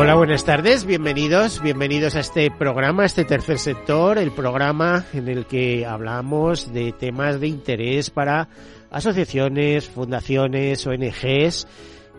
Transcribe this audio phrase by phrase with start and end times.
[0.00, 5.44] Hola, buenas tardes, bienvenidos, bienvenidos a este programa, este tercer sector, el programa en el
[5.46, 8.48] que hablamos de temas de interés para
[8.92, 11.66] asociaciones, fundaciones, ONGs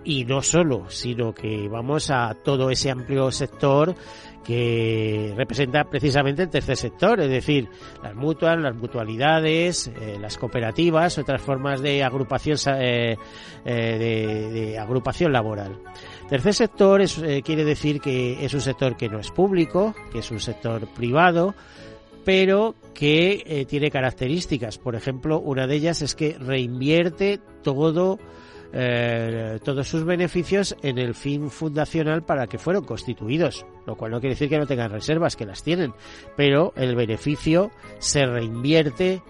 [0.03, 3.95] y no solo, sino que vamos a todo ese amplio sector
[4.43, 7.69] que representa precisamente el tercer sector, es decir,
[8.03, 13.15] las mutuas, las mutualidades, eh, las cooperativas, otras formas de agrupación eh,
[13.63, 15.79] eh, de agrupación laboral.
[16.29, 20.29] Tercer sector eh, quiere decir que es un sector que no es público, que es
[20.29, 21.55] un sector privado,
[22.23, 24.77] pero que eh, tiene características.
[24.77, 28.19] Por ejemplo, una de ellas es que reinvierte todo
[28.73, 34.19] eh, todos sus beneficios en el fin fundacional para que fueron constituidos, lo cual no
[34.19, 35.95] quiere decir que no tengan reservas, que las tienen,
[36.37, 39.23] pero el beneficio se reinvierte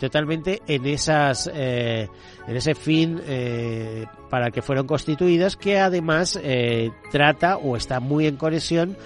[0.00, 2.08] totalmente en esas en
[2.48, 3.20] ese fin
[4.26, 6.38] eh, para que fueron constituidas que además
[7.10, 8.96] trata o está muy en conexión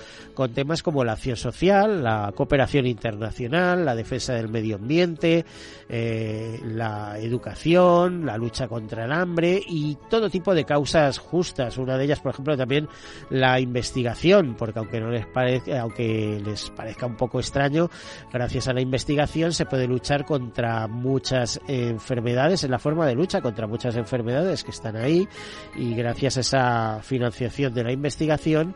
[0.41, 5.45] con temas como la acción social, la cooperación internacional, la defensa del medio ambiente,
[5.89, 11.77] eh, la educación, la lucha contra el hambre y todo tipo de causas justas.
[11.77, 12.89] Una de ellas, por ejemplo, también
[13.29, 17.91] la investigación, porque aunque no les parezca, aunque les parezca un poco extraño,
[18.33, 23.43] gracias a la investigación se puede luchar contra muchas enfermedades, en la forma de lucha
[23.43, 28.75] contra muchas enfermedades que están ahí y gracias a esa financiación de la investigación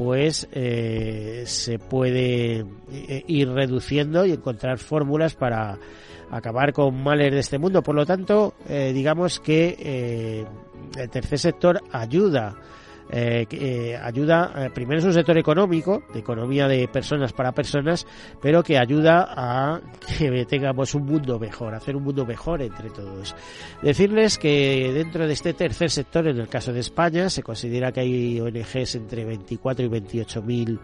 [0.00, 5.78] pues eh, se puede eh, ir reduciendo y encontrar fórmulas para
[6.30, 7.82] acabar con males de este mundo.
[7.82, 10.46] Por lo tanto, eh, digamos que
[10.96, 12.56] el tercer sector ayuda
[13.12, 17.52] eh, que eh, ayuda, eh, primero es un sector económico, de economía de personas para
[17.52, 18.06] personas,
[18.40, 19.80] pero que ayuda a
[20.18, 23.34] que tengamos un mundo mejor, hacer un mundo mejor entre todos.
[23.82, 28.00] Decirles que dentro de este tercer sector, en el caso de España, se considera que
[28.00, 30.80] hay ONGs entre 24 y 28 mil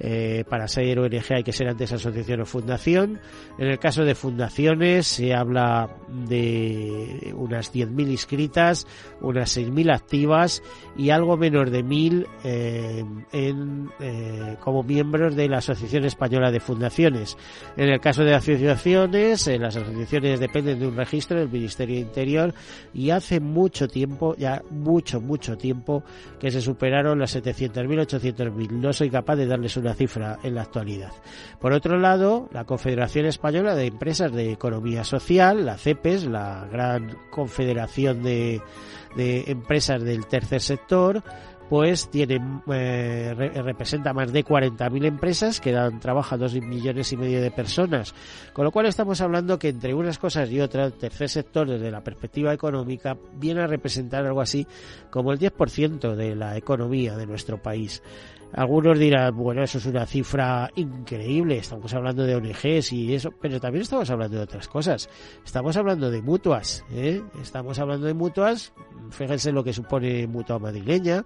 [0.00, 3.20] eh, para ser ONG hay que ser antes asociación o fundación.
[3.58, 8.86] En el caso de fundaciones se habla de unas 10.000 inscritas,
[9.20, 10.62] unas 6.000 activas
[10.96, 16.60] y algo menos de 1.000 eh, en, eh, como miembros de la Asociación Española de
[16.60, 17.36] Fundaciones.
[17.76, 22.54] En el caso de asociaciones, eh, las asociaciones dependen de un registro del Ministerio Interior
[22.92, 26.02] y hace mucho tiempo, ya mucho, mucho tiempo,
[26.38, 28.70] que se superaron las 700.000, 800.000.
[28.70, 31.12] No soy capaz de darles una cifra en la actualidad.
[31.60, 37.16] Por otro lado, la Confederación Española de Empresas de Economía Social, la CEPES, la gran
[37.30, 38.60] confederación de,
[39.16, 41.22] de empresas del tercer sector,
[41.68, 42.40] pues tiene
[42.72, 47.50] eh, representa más de 40.000 empresas que dan trabajo a dos millones y medio de
[47.50, 48.14] personas,
[48.52, 51.90] con lo cual estamos hablando que entre unas cosas y otras, el tercer sector desde
[51.90, 54.66] la perspectiva económica viene a representar algo así
[55.10, 58.02] como el 10% de la economía de nuestro país.
[58.56, 63.58] Algunos dirán, bueno, eso es una cifra increíble, estamos hablando de ONGs y eso, pero
[63.58, 65.08] también estamos hablando de otras cosas.
[65.44, 67.20] Estamos hablando de mutuas, ¿eh?
[67.42, 68.72] estamos hablando de mutuas,
[69.10, 71.24] fíjense lo que supone mutua madrileña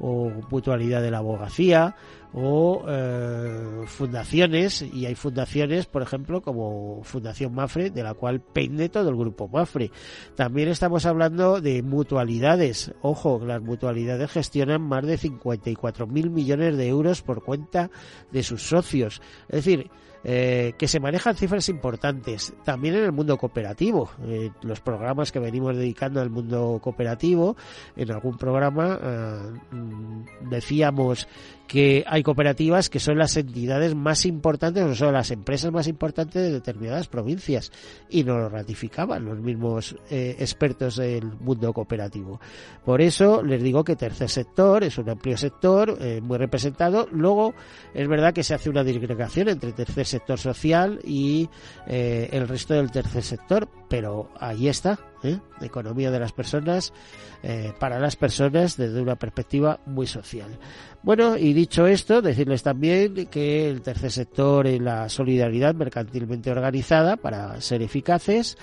[0.00, 1.94] o mutualidad de la abogacía
[2.32, 8.88] o eh, fundaciones y hay fundaciones por ejemplo como Fundación Mafre de la cual pende
[8.88, 9.90] todo el grupo Mafre.
[10.36, 12.92] También estamos hablando de mutualidades.
[13.02, 17.90] Ojo las mutualidades gestionan más de 54 mil millones de euros por cuenta
[18.30, 19.20] de sus socios.
[19.48, 19.90] Es decir
[20.22, 24.10] eh, que se manejan cifras importantes también en el mundo cooperativo.
[24.24, 27.56] Eh, los programas que venimos dedicando al mundo cooperativo,
[27.96, 31.26] en algún programa eh, mm, decíamos
[31.70, 36.42] que hay cooperativas que son las entidades más importantes o son las empresas más importantes
[36.42, 37.70] de determinadas provincias
[38.08, 42.40] y no lo ratificaban los mismos eh, expertos del mundo cooperativo.
[42.84, 47.06] Por eso les digo que tercer sector es un amplio sector eh, muy representado.
[47.12, 47.54] Luego
[47.94, 51.48] es verdad que se hace una disgregación entre tercer sector social y
[51.86, 55.38] eh, el resto del tercer sector, pero ahí está, ¿eh?
[55.60, 56.92] economía de las personas,
[57.42, 60.58] eh, para las personas desde una perspectiva muy social.
[61.02, 67.16] Bueno, y dicho esto, decirles también que el tercer sector y la solidaridad mercantilmente organizada
[67.16, 68.56] para ser eficaces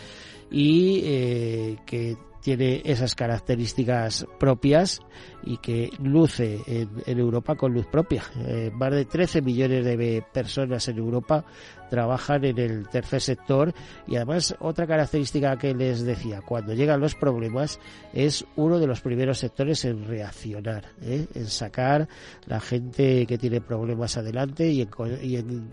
[0.51, 2.15] y eh, que
[2.47, 5.01] tiene esas características propias
[5.43, 8.23] y que luce en, Europa con luz propia.
[8.37, 11.43] Eh, más de 13 millones de personas en Europa
[11.89, 13.73] trabajan en el tercer sector
[14.07, 17.81] y además otra característica que les decía, cuando llegan los problemas
[18.13, 21.27] es uno de los primeros sectores en reaccionar, ¿eh?
[21.35, 22.07] en sacar
[22.45, 24.87] la gente que tiene problemas adelante y
[25.35, 25.69] en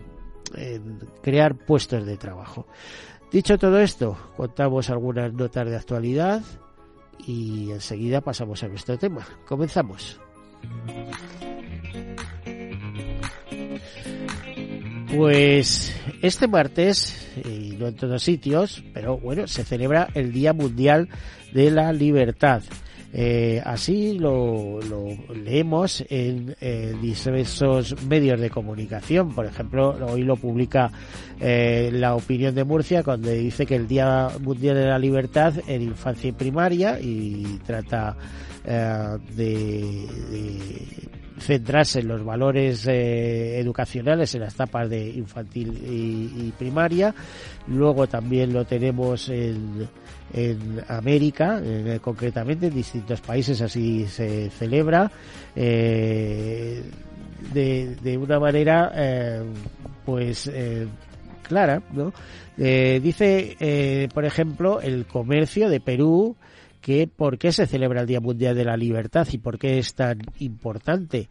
[1.21, 2.67] crear puestos de trabajo.
[3.31, 6.41] Dicho todo esto, contamos algunas notas de actualidad
[7.19, 9.25] y enseguida pasamos a nuestro tema.
[9.47, 10.19] Comenzamos.
[15.15, 21.09] Pues este martes, y no en todos sitios, pero bueno, se celebra el Día Mundial
[21.53, 22.63] de la Libertad.
[23.17, 24.81] Eh, así lo,
[25.33, 29.33] leemos en eh, diversos medios de comunicación.
[29.33, 30.91] Por ejemplo, hoy lo publica
[31.39, 35.83] eh, La Opinión de Murcia, cuando dice que el Día Mundial de la Libertad en
[35.83, 38.17] infancia y primaria y trata
[38.65, 40.07] de,
[41.39, 47.15] centrarse en los valores educacionales en las etapas de infantil y, primaria.
[47.67, 49.87] Luego también lo tenemos en
[50.35, 55.09] en América, eh, concretamente en distintos países así se celebra
[55.55, 56.83] eh,
[57.53, 59.43] de, una manera eh,
[60.05, 60.51] pues
[61.41, 62.11] clara, ¿no?
[62.57, 66.35] dice, por ejemplo, el comercio de Perú
[66.81, 69.93] que por qué se celebra el Día Mundial de la Libertad y por qué es
[69.93, 71.29] tan importante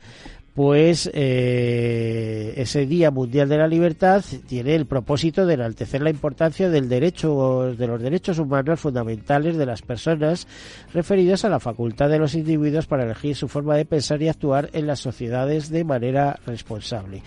[0.54, 6.70] pues eh, ese Día Mundial de la Libertad tiene el propósito de enaltecer la importancia
[6.70, 10.46] del derecho de los derechos humanos fundamentales de las personas
[10.92, 14.70] referidos a la facultad de los individuos para elegir su forma de pensar y actuar
[14.72, 17.22] en las sociedades de manera responsable.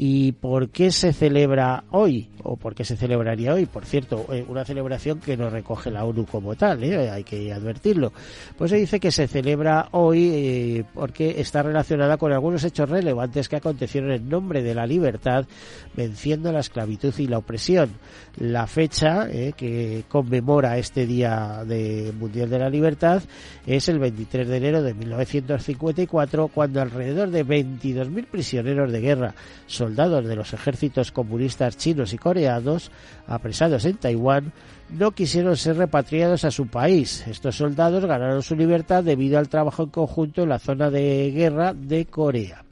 [0.00, 2.28] ¿Y por qué se celebra hoy?
[2.44, 3.66] ¿O por qué se celebraría hoy?
[3.66, 7.10] Por cierto, eh, una celebración que no recoge la ONU como tal, ¿eh?
[7.10, 8.12] hay que advertirlo.
[8.56, 13.48] Pues se dice que se celebra hoy eh, porque está relacionada con algunos hechos relevantes
[13.48, 15.46] que acontecieron en nombre de la libertad,
[15.94, 17.90] venciendo la esclavitud y la opresión.
[18.36, 19.26] La fecha
[19.56, 23.22] que conmemora este Día de Mundial de la Libertad
[23.66, 29.34] es el 23 de enero de 1954, cuando alrededor de 22.000 prisioneros de guerra
[29.66, 32.90] soldados de los ejércitos comunistas chinos y coreanos
[33.26, 34.52] apresados en Taiwán
[34.90, 37.24] no quisieron ser repatriados a su país.
[37.26, 41.74] Estos soldados ganaron su libertad debido al trabajo en conjunto en la zona de guerra
[41.74, 42.64] de Corea.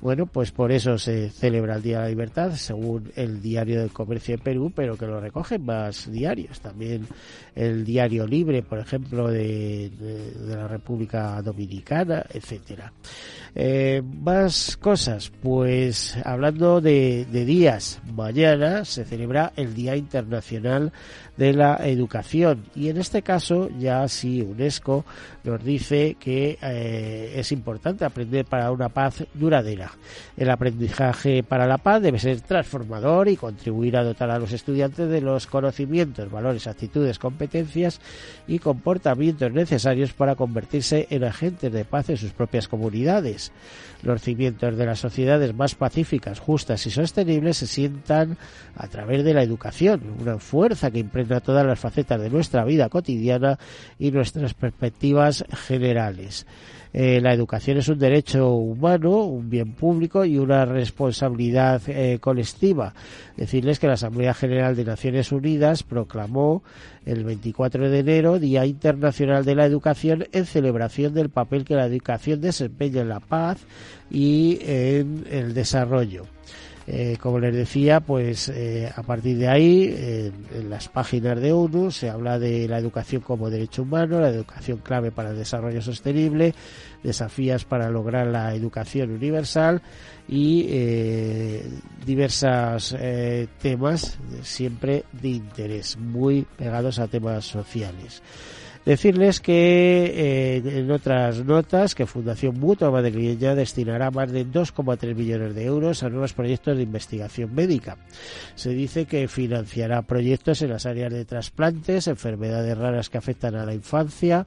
[0.00, 3.92] Bueno, pues por eso se celebra el Día de la Libertad, según el Diario del
[3.92, 6.60] Comercio de Perú, pero que lo recogen más diarios.
[6.60, 7.06] También
[7.54, 9.90] el Diario Libre, por ejemplo, de,
[10.46, 12.92] la República Dominicana, etcétera.
[13.54, 20.92] Eh, más cosas, pues hablando de, días, mañana se celebra el Día Internacional
[21.38, 25.06] de la Educación y en este caso ya sí UNESCO
[25.44, 29.92] nos dice que eh, es importante aprender para una paz duradera.
[30.36, 35.08] El aprendizaje para la paz debe ser transformador y contribuir a dotar a los estudiantes
[35.08, 38.00] de los conocimientos, valores, actitudes, competencias
[38.46, 43.52] y comportamientos necesarios para convertirse en agentes de paz en sus propias comunidades.
[44.02, 48.36] Los cimientos de las sociedades más pacíficas, justas y sostenibles se sientan
[48.76, 52.88] a través de la educación, una fuerza que impregna todas las facetas de nuestra vida
[52.88, 53.58] cotidiana
[53.98, 56.46] y nuestras perspectivas generales.
[56.92, 62.94] Eh, la educación es un derecho humano, un bien público y una responsabilidad eh, colectiva.
[63.36, 66.62] Decirles que la Asamblea General de Naciones Unidas proclamó
[67.04, 71.86] el 24 de enero Día Internacional de la Educación en celebración del papel que la
[71.86, 73.58] educación desempeña en la paz
[74.10, 76.24] y en el desarrollo.
[76.88, 81.90] Eh, como les decía, pues eh, a partir de ahí, en las páginas de ONU
[81.90, 86.54] se habla de la educación como derecho humano, la educación clave para el desarrollo sostenible,
[87.02, 89.82] desafíos para lograr la educación universal
[90.28, 91.68] y eh,
[92.04, 92.96] diversos
[93.60, 98.22] temas siempre de interés, muy pegados a temas sociales.
[98.86, 105.56] Decirles que eh, en otras notas que Fundación Mutua Madrileña destinará más de 2,3 millones
[105.56, 107.96] de euros a nuevos proyectos de investigación médica.
[108.54, 113.66] Se dice que financiará proyectos en las áreas de trasplantes, enfermedades raras que afectan a
[113.66, 114.46] la infancia,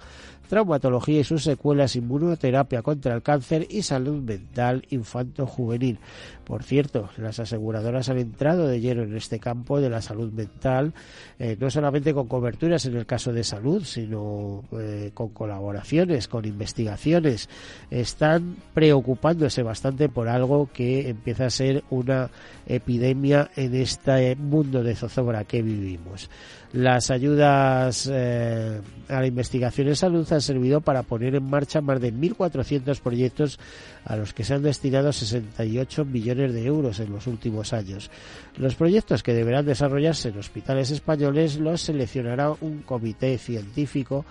[0.49, 5.99] traumatología y sus secuelas, inmunoterapia contra el cáncer y salud mental infanto-juvenil.
[6.43, 10.93] Por cierto, las aseguradoras han entrado de lleno en este campo de la salud mental,
[11.37, 16.45] eh, no solamente con coberturas en el caso de salud, sino eh, con colaboraciones, con
[16.45, 17.47] investigaciones.
[17.91, 22.31] Están preocupándose bastante por algo que empieza a ser una
[22.65, 26.31] epidemia en este mundo de zozobra que vivimos.
[26.71, 31.99] Las ayudas eh, a la investigación en salud han servido para poner en marcha más
[32.01, 33.59] de 1.400 proyectos
[34.05, 38.09] a los que se han destinado 68 millones de euros en los últimos años.
[38.57, 44.25] Los proyectos que deberán desarrollarse en hospitales españoles los seleccionará un comité científico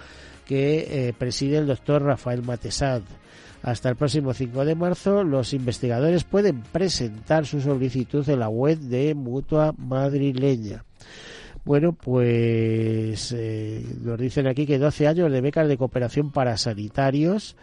[0.47, 3.03] que eh, preside el doctor Rafael Matesad.
[3.63, 8.79] Hasta el próximo 5 de marzo, los investigadores pueden presentar su solicitud en la web
[8.79, 10.85] de Mutua Madrileña.
[11.65, 17.57] Bueno, pues eh, nos dicen aquí que 12 años de becas de cooperación para sanitarios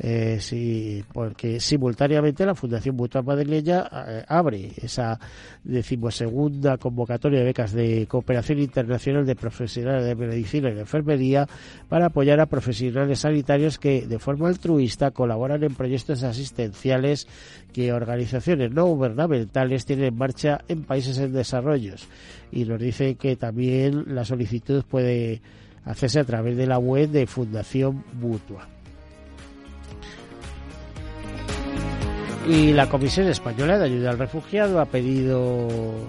[0.00, 5.18] eh, sí, porque simultáneamente la Fundación Mutua Madrileña eh, abre esa
[5.64, 11.48] decimosegunda convocatoria de becas de cooperación internacional de profesionales de medicina y de enfermería
[11.88, 17.26] para apoyar a profesionales sanitarios que de forma altruista colaboran en proyectos asistenciales
[17.72, 21.94] que organizaciones no gubernamentales tienen en marcha en países en desarrollo.
[22.52, 25.42] Y nos dice que también la solicitud puede
[25.84, 28.77] hacerse a través de la web de Fundación Mutua.
[32.48, 35.68] Y la Comisión Española de Ayuda al Refugiado ha pedido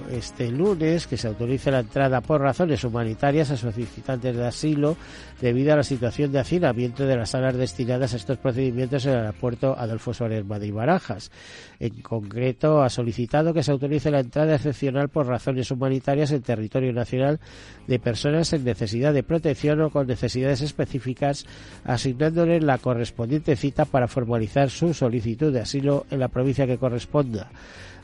[0.09, 4.95] este lunes que se autorice la entrada por razones humanitarias a solicitantes de asilo
[5.41, 9.17] debido a la situación de hacinamiento de las salas destinadas a estos procedimientos en el
[9.17, 11.29] aeropuerto Adolfo Suárez Madrid Barajas.
[11.77, 16.93] En concreto, ha solicitado que se autorice la entrada excepcional por razones humanitarias en territorio
[16.93, 17.41] nacional
[17.85, 21.45] de personas en necesidad de protección o con necesidades específicas,
[21.83, 27.49] asignándoles la correspondiente cita para formalizar su solicitud de asilo en la provincia que corresponda.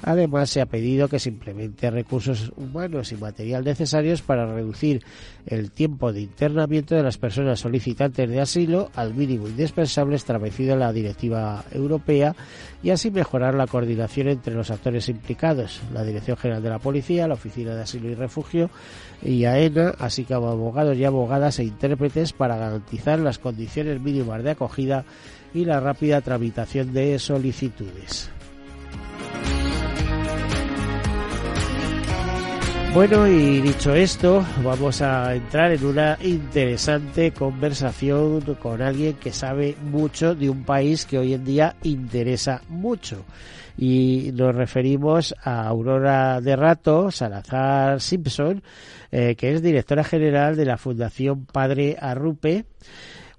[0.03, 5.03] Además, se ha pedido que se implemente recursos humanos y material necesarios para reducir
[5.48, 10.79] el tiempo de internamiento de las personas solicitantes de asilo al mínimo indispensable establecido en
[10.79, 12.36] la Directiva Europea
[12.84, 17.27] y así mejorar la coordinación entre los actores implicados, la Dirección General de la Policía,
[17.27, 18.70] la Oficina de Asilo y Refugio
[19.24, 24.51] y AENA, así como abogados y abogadas e intérpretes para garantizar las condiciones mínimas de
[24.51, 25.05] acogida
[25.56, 28.30] y la rápida tramitación de solicitudes.
[32.94, 39.76] Bueno, y dicho esto, vamos a entrar en una interesante conversación con alguien que sabe
[39.82, 43.26] mucho de un país que hoy en día interesa mucho.
[43.78, 48.64] Y nos referimos a Aurora de Rato Salazar Simpson,
[49.12, 52.64] eh, que es directora general de la Fundación Padre Arrupe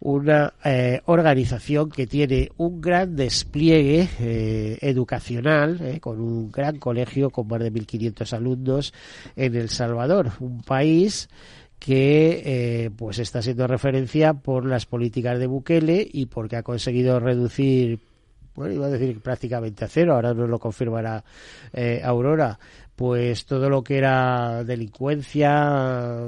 [0.00, 7.30] una eh, organización que tiene un gran despliegue eh, educacional, eh, con un gran colegio
[7.30, 8.92] con más de 1.500 alumnos
[9.34, 11.28] en El Salvador, un país
[11.78, 18.00] que pues está siendo referencia por las políticas de Bukele y porque ha conseguido reducir
[18.54, 21.22] bueno, iba a decir prácticamente a cero, ahora nos lo confirmará
[22.02, 22.58] Aurora,
[22.96, 26.18] pues todo lo que era delincuencia,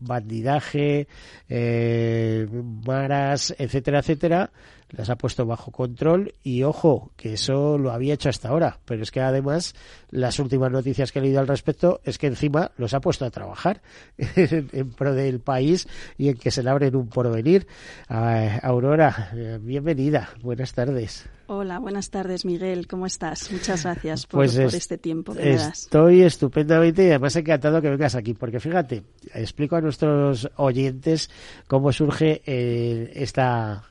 [0.00, 1.08] bandidaje,
[1.48, 2.46] eh,
[2.86, 4.50] maras, etcétera, etcétera,
[4.90, 9.02] las ha puesto bajo control y ojo, que eso lo había hecho hasta ahora, pero
[9.02, 9.74] es que además
[10.10, 13.30] las últimas noticias que he leído al respecto es que encima los ha puesto a
[13.30, 13.82] trabajar
[14.16, 17.66] en, pro del país y en que se le abren un porvenir.
[18.08, 21.28] Aurora, bienvenida, buenas tardes.
[21.48, 23.52] Hola, buenas tardes Miguel, ¿cómo estás?
[23.52, 25.82] Muchas gracias por, pues este tiempo que me das.
[25.82, 31.30] Estoy estupendamente y además encantado que vengas aquí, porque fíjate, explico a nuestros oyentes
[31.68, 33.84] cómo surge eh, esta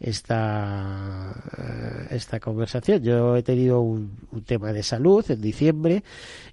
[0.00, 3.02] esta, eh, esta conversación.
[3.02, 6.04] Yo he tenido un, tema de salud en diciembre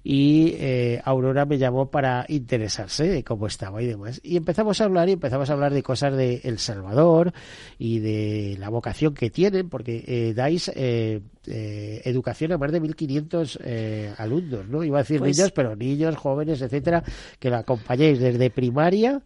[0.02, 4.20] y eh, Aurora me llamó para interesarse de cómo estaba y demás.
[4.24, 7.32] Y empezamos a hablar y empezamos a hablar de cosas de El Salvador
[7.78, 14.18] y de la vocación que tienen, porque eh, dais eh, educación a más de 1.500
[14.18, 14.82] alumnos, ¿no?
[14.82, 17.04] Iba a decir pues niños, pero niños, jóvenes, etcétera,
[17.38, 19.22] que la acompañéis desde primaria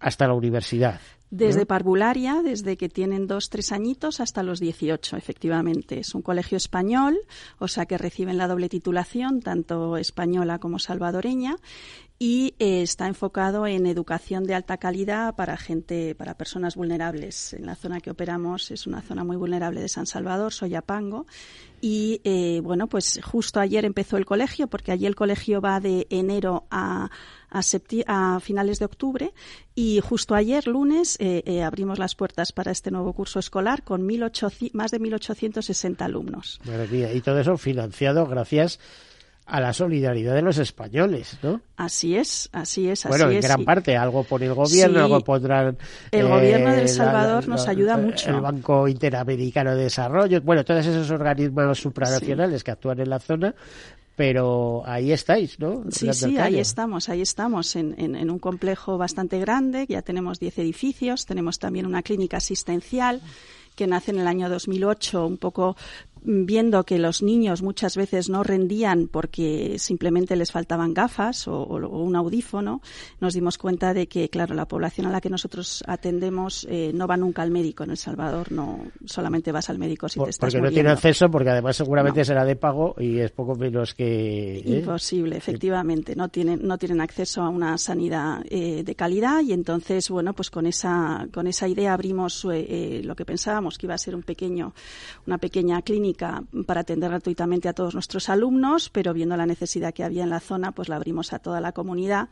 [0.00, 1.00] hasta la universidad.
[1.30, 6.00] Desde parvularia, desde que tienen dos, tres añitos hasta los 18, efectivamente.
[6.00, 7.20] Es un colegio español,
[7.60, 11.56] o sea que reciben la doble titulación, tanto española como salvadoreña.
[12.22, 17.54] y eh, está enfocado en educación de alta calidad para gente, para personas vulnerables.
[17.54, 21.26] En la zona que operamos es una zona muy vulnerable de San Salvador, Soyapango,
[21.80, 26.06] y eh, bueno, pues justo ayer empezó el colegio, porque allí el colegio va de
[26.10, 27.08] enero a,
[27.50, 29.32] a, finales de octubre
[29.74, 34.06] y justo ayer, lunes, eh, eh, abrimos las puertas para este nuevo curso escolar con
[34.06, 36.60] más de 1.860 alumnos.
[36.64, 38.78] Y todo eso financiado gracias
[39.50, 41.60] a la solidaridad de los españoles, ¿no?
[41.76, 45.76] Así es, así es, así bueno, en gran parte, algo por el gobierno, algo pondrán...
[46.12, 48.30] El gobierno de El Salvador nos ayuda mucho.
[48.30, 53.54] El Banco Interamericano de Desarrollo, bueno, todos esos organismos supranacionales que actúan en la zona,
[54.16, 55.84] pero ahí estáis, ¿no?
[55.90, 60.58] Sí, sí, ahí estamos, ahí estamos, en, en, un complejo bastante grande, ya tenemos 10
[60.58, 63.22] edificios, tenemos también una clínica asistencial
[63.74, 65.76] que nace en el año 2008, un poco
[66.22, 72.16] viendo que los niños muchas veces no rendían porque simplemente les faltaban gafas o, un
[72.16, 72.80] audífono,
[73.20, 77.06] nos dimos cuenta de que, claro, la población a la que nosotros atendemos eh, no
[77.06, 77.84] va nunca al médico.
[77.84, 81.30] En El Salvador, no solamente vas al médico si te estás Porque no tiene acceso,
[81.30, 84.58] porque además seguramente será de pago y es poco menos que...
[84.58, 84.78] ¿eh?
[84.78, 90.08] Imposible, efectivamente, no tienen, no tienen acceso a una sanidad eh, de calidad y entonces,
[90.10, 94.14] bueno, pues con esa, con esa idea abrimos lo que pensábamos que iba a ser
[94.14, 94.74] un pequeño,
[95.26, 100.04] una pequeña clínica para atender gratuitamente a todos nuestros alumnos, pero viendo la necesidad que
[100.04, 102.28] había en la zona, pues la abrimos a toda la comunidad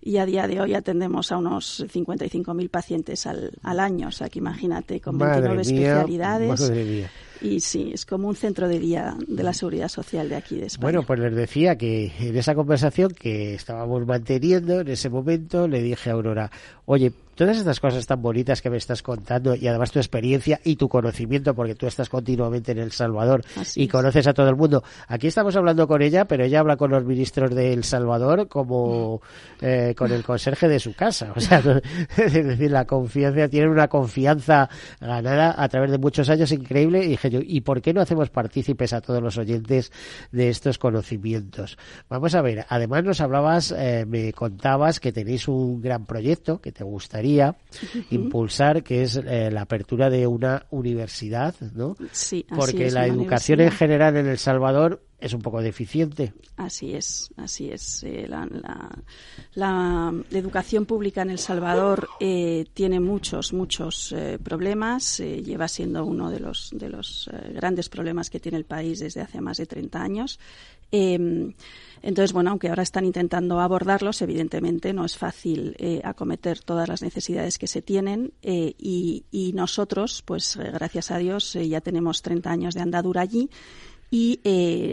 [0.00, 4.08] y a día de hoy atendemos a unos 55.000 pacientes al, al, año.
[4.08, 6.70] O sea que imagínate, con 29 especialidades.
[7.42, 10.66] Y sí, es como un centro de día de la seguridad social de aquí de
[10.66, 10.82] España.
[10.82, 15.82] Bueno, pues les decía que en esa conversación que estábamos manteniendo en ese momento, le
[15.82, 16.50] dije a Aurora,
[16.86, 20.76] oye, todas estas cosas tan bonitas que me estás contando y además tu experiencia y
[20.76, 23.44] tu conocimiento, porque tú estás continuamente en El Salvador
[23.74, 24.82] y conoces a todo el mundo.
[25.08, 29.20] Aquí estamos hablando con ella, pero ella habla con los ministros de El Salvador como
[29.60, 31.32] eh, con el conserje de su casa.
[31.34, 31.58] O sea,
[32.16, 34.68] es decir, la confianza, tienen una confianza
[35.00, 37.04] ganada a través de muchos años increíble.
[37.04, 39.92] Y ¿y por qué no hacemos partícipes a todos los oyentes
[40.30, 41.78] de estos conocimientos?
[42.08, 46.72] Vamos a ver, además nos hablabas, eh, me contabas que tenéis un gran proyecto que
[46.72, 47.56] te gustaría
[48.10, 51.96] impulsar, que es eh, la apertura de una universidad, ¿no?
[52.10, 56.32] Sí, Porque la educación en general en El Salvador es un poco deficiente.
[56.56, 58.02] Así es, así es.
[58.02, 58.28] Eh,
[59.54, 65.18] la, educación pública en El Salvador eh, tiene muchos, muchos problemas.
[65.18, 69.40] lleva siendo uno de los, de los grandes problemas que tiene el país desde hace
[69.40, 70.38] más de 30 años.
[70.92, 71.54] Em,
[72.02, 77.00] entonces, bueno, aunque ahora están intentando abordarlos, evidentemente no es fácil eh, acometer todas las
[77.00, 82.50] necesidades que se tienen eh, y, nosotros, pues eh, gracias a Dios, ya tenemos 30
[82.50, 83.50] años de andadura allí
[84.14, 84.38] y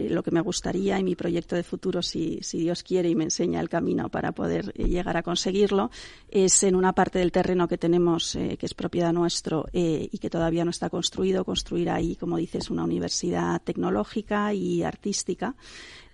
[0.09, 3.25] lo que me gustaría y mi proyecto de futuro, si, si, Dios quiere y me
[3.25, 5.91] enseña el camino para poder llegar a conseguirlo,
[6.29, 10.63] es en una parte del terreno que tenemos, que es propiedad nuestro y que todavía
[10.63, 15.55] no está construido, construir ahí, como dices, una universidad tecnológica y artística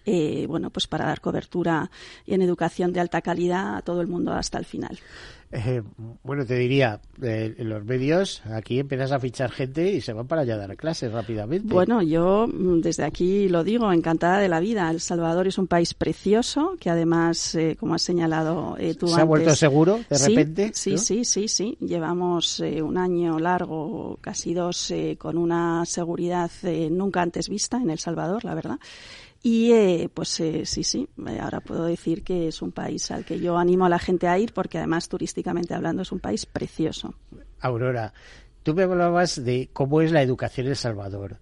[0.06, 1.90] eh, bueno, pues para dar cobertura
[2.28, 5.00] en educación de alta calidad a todo el mundo hasta el final.
[5.52, 5.82] Eh,
[6.24, 10.28] bueno, te diría, eh, en los medios aquí empiezas a fichar gente y se van
[10.28, 11.74] para allá a dar clases rápidamente.
[11.74, 14.90] Bueno, yo mm, desde aquí lo digo, encantada de la vida.
[14.90, 19.56] El Salvador es un país precioso que además, como has señalado tú ¿Se ha vuelto
[19.56, 20.72] seguro de repente?
[20.74, 21.78] Sí, sí, sí, sí.
[21.80, 26.52] Llevamos un año largo, casi dos, con una seguridad
[26.90, 28.80] nunca antes vista en El Salvador, la verdad.
[29.48, 31.08] Y eh, pues eh, sí, sí,
[31.40, 34.40] ahora puedo decir que es un país al que yo animo a la gente a
[34.40, 37.14] ir porque además turísticamente hablando es un país precioso.
[37.60, 38.12] Aurora,
[38.64, 41.38] tú me hablabas de cómo es la educación en El Salvador.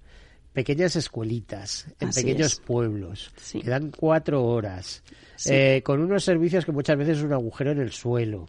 [0.53, 5.03] Pequeñas escuelitas, en pequeños pueblos, que dan cuatro horas,
[5.83, 8.47] con unos servicios que muchas veces es un agujero en el suelo.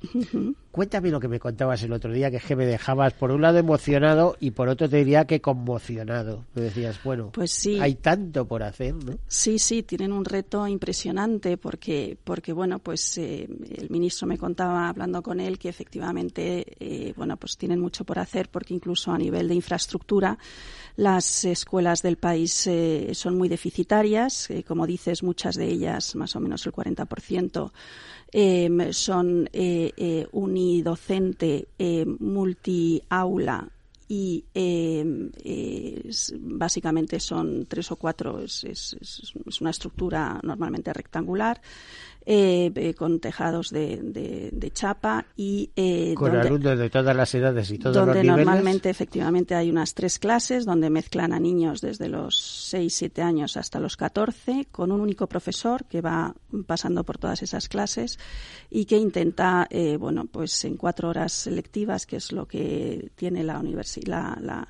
[0.71, 4.37] Cuéntame lo que me contabas el otro día, que me dejabas por un lado emocionado
[4.41, 6.45] y por otro te diría que conmocionado.
[6.55, 7.79] Me decías, bueno, pues sí.
[7.81, 9.19] hay tanto por hacer, ¿no?
[9.27, 14.89] Sí, sí, tienen un reto impresionante porque, porque bueno, pues eh, el ministro me contaba
[14.89, 19.19] hablando con él que efectivamente, eh, bueno, pues tienen mucho por hacer porque incluso a
[19.19, 20.39] nivel de infraestructura
[20.97, 24.49] las escuelas del país eh, son muy deficitarias.
[24.67, 27.73] como dices, muchas de ellas, más o menos el 40%,
[28.93, 29.49] son
[30.33, 31.69] unidocente,
[32.19, 33.69] multi-aula
[34.09, 34.45] y
[36.41, 41.61] básicamente son tres o cuatro, es, es, una estructura normalmente rectangular
[42.27, 47.71] eh, eh, con tejados de, de, chapa y eh, con alumnos de todas las edades
[47.71, 48.47] y todos donde los niveles.
[48.47, 52.39] normalmente efectivamente hay unas tres clases donde mezclan a niños desde los
[52.71, 56.35] 6, 7 años hasta los 14 con un único profesor que va
[56.67, 58.19] pasando por todas esas clases
[58.71, 63.45] y que intenta, eh, bueno, pues en cuatro horas lectivas, que es lo que tiene
[63.45, 64.69] la universidad, la,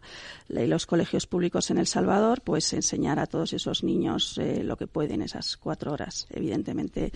[0.48, 4.86] los colegios públicos en El Salvador, pues enseñar a todos esos niños eh, lo que
[4.86, 6.26] pueden esas cuatro horas.
[6.30, 7.12] Evidentemente,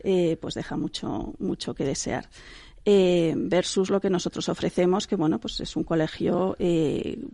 [0.00, 2.28] eh, pues deja mucho, mucho que desear.
[2.84, 6.56] Eh, versus lo que nosotros ofrecemos, que bueno, pues es un colegio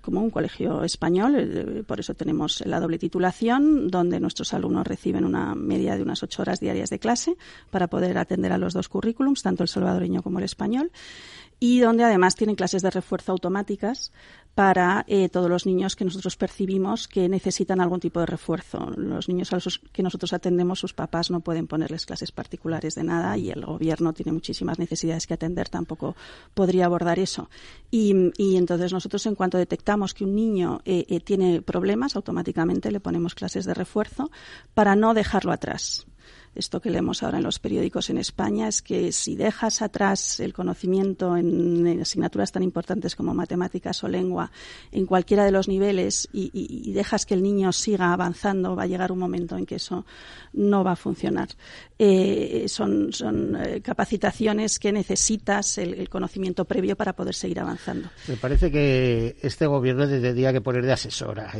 [0.02, 5.54] como un colegio español, por eso tenemos la doble titulación, donde nuestros alumnos reciben una
[5.54, 7.34] media de unas ocho horas diarias de clase
[7.70, 10.90] para poder atender a los dos currículums, tanto el salvadoreño como el español
[11.60, 14.12] y donde además tienen clases de refuerzo automáticas
[14.58, 18.90] para eh, todos los niños que nosotros percibimos que necesitan algún tipo de refuerzo.
[18.96, 23.04] Los niños a los que nosotros atendemos, sus papás no pueden ponerles clases particulares de
[23.04, 26.16] nada y el gobierno tiene muchísimas necesidades que atender, tampoco
[26.54, 27.48] podría abordar eso.
[27.92, 28.10] Y,
[28.56, 33.36] entonces nosotros, en cuanto detectamos que un niño eh, eh, tiene problemas, automáticamente le ponemos
[33.36, 34.28] clases de refuerzo
[34.74, 36.04] para no dejarlo atrás
[36.58, 40.52] esto que leemos ahora en los periódicos en España es que si dejas atrás el
[40.52, 44.50] conocimiento en, asignaturas tan importantes como matemáticas o lengua
[44.90, 49.12] en cualquiera de los niveles y, dejas que el niño siga avanzando, va a llegar
[49.12, 50.04] un momento en que eso
[50.52, 51.48] no va a funcionar.
[51.96, 58.08] Eh, son, son eh, capacitaciones que necesitas el, conocimiento previo para poder seguir avanzando.
[58.26, 61.52] Me parece que este gobierno tendría que poner de asesora.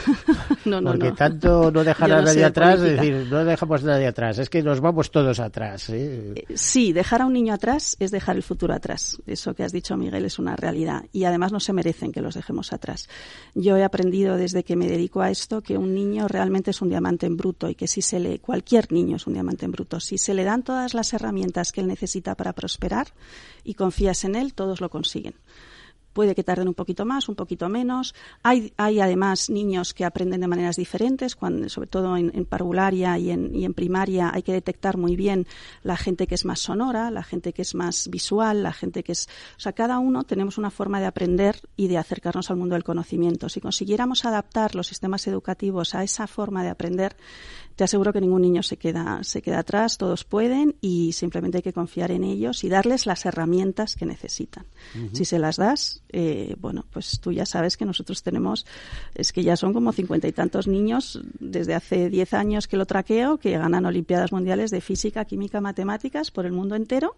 [0.64, 4.06] no, no, Porque tanto no dejar a nadie atrás, es decir, no dejamos a nadie
[4.06, 5.90] atrás es que nos vamos todos atrás.
[5.90, 6.34] ¿eh?
[6.34, 6.44] ¿eh?
[6.54, 9.18] Sí, dejar a un niño atrás es dejar el futuro atrás.
[9.26, 11.04] Eso que has dicho, Miguel, es una realidad.
[11.12, 13.08] Y además no se merecen que los dejemos atrás.
[13.54, 16.88] Yo he aprendido desde que me dedico a esto que un niño realmente es un
[16.88, 20.00] diamante en bruto y que si se le, cualquier niño es un diamante en bruto,
[20.00, 23.08] si se le dan todas las herramientas que él necesita para prosperar
[23.64, 25.34] y confías en él, todos lo consiguen
[26.16, 28.14] puede que tarden un poquito más, un poquito menos.
[28.42, 33.30] Hay, hay además niños que aprenden de maneras diferentes, cuando, sobre todo en, parvularia y
[33.30, 35.46] en, y en, primaria hay que detectar muy bien
[35.82, 39.12] la gente que es más sonora, la gente que es más visual, la gente que
[39.12, 39.28] es...
[39.58, 42.84] O sea, cada uno tenemos una forma de aprender y de acercarnos al mundo del
[42.84, 43.50] conocimiento.
[43.50, 47.14] Si consiguiéramos adaptar los sistemas educativos a esa forma de aprender,
[47.76, 51.62] te aseguro que ningún niño se queda, se queda atrás, todos pueden y simplemente hay
[51.62, 54.64] que confiar en ellos y darles las herramientas que necesitan.
[55.12, 58.64] Si se las das, eh, bueno, pues tú ya sabes que nosotros tenemos,
[59.14, 62.86] es que ya son como cincuenta y tantos niños desde hace diez años que lo
[62.86, 67.16] traqueo, que ganan Olimpiadas Mundiales de Física, Química, Matemáticas por el mundo entero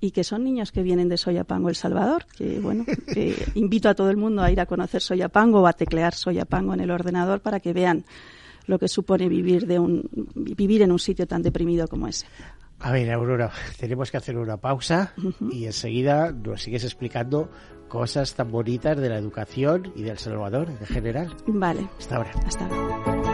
[0.00, 3.94] y que son niños que vienen de Soyapango, El Salvador, que bueno, que invito a
[3.94, 7.40] todo el mundo a ir a conocer Soyapango o a teclear Soyapango en el ordenador
[7.40, 8.04] para que vean
[8.66, 12.26] lo que supone vivir, de un, vivir en un sitio tan deprimido como ese.
[12.80, 15.14] A ver, Aurora, tenemos que hacer una pausa
[15.50, 17.50] y enseguida nos sigues explicando
[17.88, 21.36] cosas tan bonitas de la educación y del Salvador en general.
[21.46, 21.88] Vale.
[21.98, 22.32] Hasta ahora.
[22.46, 23.33] Hasta ahora.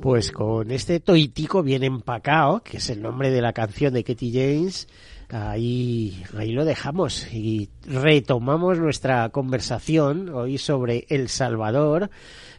[0.00, 4.32] Pues con este toitico bien empacado, que es el nombre de la canción de Katie
[4.32, 4.88] James,
[5.28, 12.08] ahí, ahí lo dejamos y retomamos nuestra conversación hoy sobre El Salvador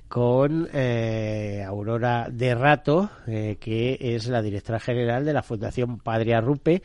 [0.08, 6.36] con eh, Aurora de Rato, eh, que es la directora general de la Fundación Padre
[6.36, 6.84] Arrupe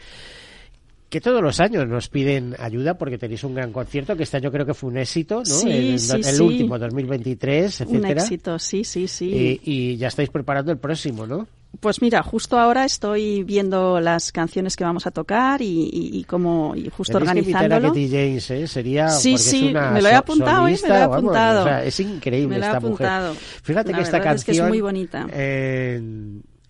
[1.09, 4.51] que todos los años nos piden ayuda porque tenéis un gran concierto que este año
[4.53, 5.45] creo que fue un éxito, ¿no?
[5.45, 6.43] Sí, el, sí, el sí.
[6.43, 7.99] último, 2023, etcétera.
[7.99, 9.61] Un éxito, sí, sí, sí.
[9.65, 11.47] Y, y, ya estáis preparando el próximo, ¿no?
[11.81, 16.25] Pues mira, justo ahora estoy viendo las canciones que vamos a tocar y, y, y
[16.25, 17.93] como y justo organizándolo.
[17.93, 18.67] Que invitar a James, ¿eh?
[18.67, 20.91] Sería sí, sí, es una me lo he apuntado, solista, ¿eh?
[20.91, 21.61] me lo he vamos, apuntado.
[21.61, 23.29] o sea, es increíble me lo he esta apuntado.
[23.35, 23.49] mujer.
[23.63, 25.27] Fíjate La que esta canción es que es muy bonita.
[25.31, 26.03] Eh,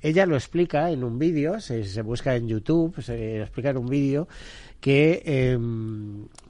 [0.01, 3.87] ella lo explica en un vídeo, se, se, busca en YouTube, se explica en un
[3.87, 4.29] vídeo
[4.81, 5.59] que, eh,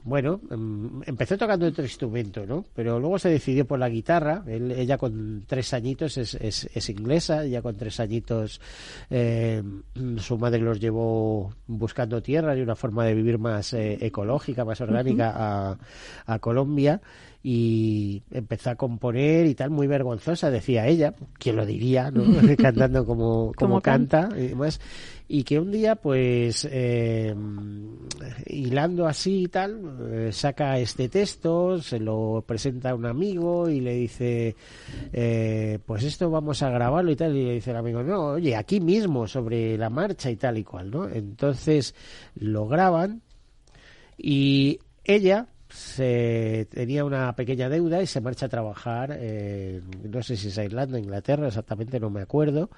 [0.03, 0.55] bueno, eh,
[1.07, 2.63] empezó tocando otro instrumento, ¿no?
[2.75, 4.43] Pero luego se decidió por la guitarra.
[4.45, 8.61] Él, ella con tres añitos es, es, es, inglesa, ya con tres añitos
[9.09, 9.63] eh,
[10.17, 14.79] su madre los llevó buscando tierra y una forma de vivir más eh, ecológica, más
[14.81, 15.77] orgánica uh -huh.
[16.27, 17.01] a, a Colombia
[17.41, 22.23] y empezó a componer y tal, muy vergonzosa, decía ella, quien lo diría, ¿no?
[22.57, 24.81] cantando como, como canta y demás,
[25.31, 27.33] y que un día, pues, eh,
[28.47, 29.79] hilando así y tal,
[30.11, 34.55] eh, saca este texto, se lo presenta a un amigo y le dice,
[35.13, 38.55] eh, pues esto vamos a grabarlo y tal, y le dice el amigo, no, oye,
[38.55, 41.07] aquí mismo, sobre la marcha y tal y cual, ¿no?
[41.07, 41.95] Entonces
[42.35, 43.21] lo graban
[44.17, 45.47] y ella
[45.79, 50.57] se tenía una pequeña deuda y se marcha a trabajar, eh, no sé si es
[50.57, 52.69] a Irlanda, Inglaterra, exactamente no me acuerdo,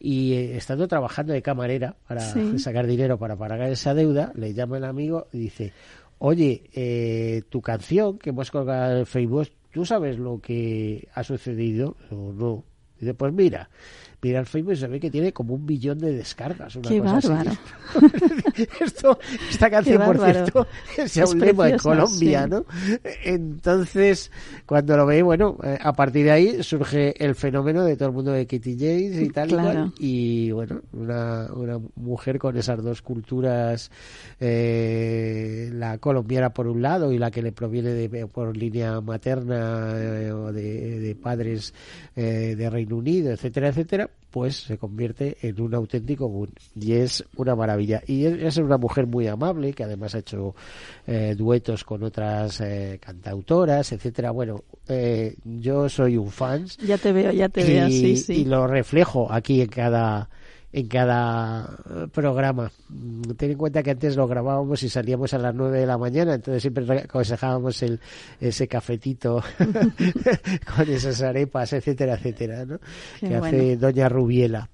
[0.00, 2.58] y eh, estando trabajando de camarera para sí.
[2.58, 5.72] sacar dinero para pagar esa deuda, le llama el amigo y dice,
[6.18, 11.96] oye, eh, tu canción que hemos colgado en Facebook, ¿tú sabes lo que ha sucedido
[12.10, 12.64] o no?
[12.98, 13.70] Dice, pues mira,
[14.22, 16.76] mira el Facebook y se ve que tiene como un billón de descargas.
[16.76, 17.50] Una Qué cosa bárbaro.
[17.50, 18.66] Así.
[18.80, 19.18] Esto,
[19.50, 22.50] esta canción, por cierto, es es un lema preciosa, Colombia, sí.
[22.50, 22.64] ¿no?
[23.24, 24.30] Entonces,
[24.66, 28.14] cuando lo ve, bueno, eh, a partir de ahí surge el fenómeno de todo el
[28.14, 29.92] mundo de Kitty James y tal Claro.
[29.98, 33.90] y bueno, una, una mujer con esas dos culturas,
[34.38, 39.92] eh, la colombiana por un lado y la que le proviene de, por línea materna
[39.96, 41.72] eh, o de, de padres
[42.16, 46.50] eh, de Reino Unido, etcétera, etcétera, pues se convierte en un auténtico boom.
[46.74, 48.02] Y es una maravilla.
[48.06, 50.54] Y es, una mujer muy amable, que además ha hecho
[51.06, 54.30] eh, duetos con otras eh, cantautoras, etcétera.
[54.30, 56.66] Bueno, eh, yo soy un fan.
[56.86, 58.32] Ya te veo, ya te y, veo, sí, sí.
[58.40, 60.28] y lo reflejo aquí en cada
[60.72, 61.76] en cada
[62.12, 62.70] programa.
[62.88, 65.98] Mm, Ten en cuenta que antes lo grabábamos y salíamos a las 9 de la
[65.98, 67.98] mañana, entonces siempre aconsejábamos el,
[68.40, 69.42] ese cafetito
[70.76, 72.78] con esas arepas, etcétera, etcétera, ¿no?
[73.18, 73.44] Qué que bueno.
[73.46, 74.68] hace Doña Rubiela.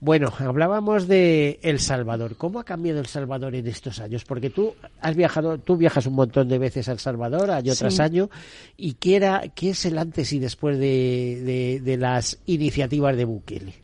[0.00, 2.36] Bueno, hablábamos de El Salvador.
[2.36, 4.24] ¿Cómo ha cambiado El Salvador en estos años?
[4.24, 7.80] Porque tú has viajado, tú viajas un montón de veces a El Salvador, año Sí.
[7.80, 8.30] tras año,
[8.76, 13.24] y ¿qué, era, qué es el antes y después de, de, de las iniciativas de
[13.24, 13.74] Bukele?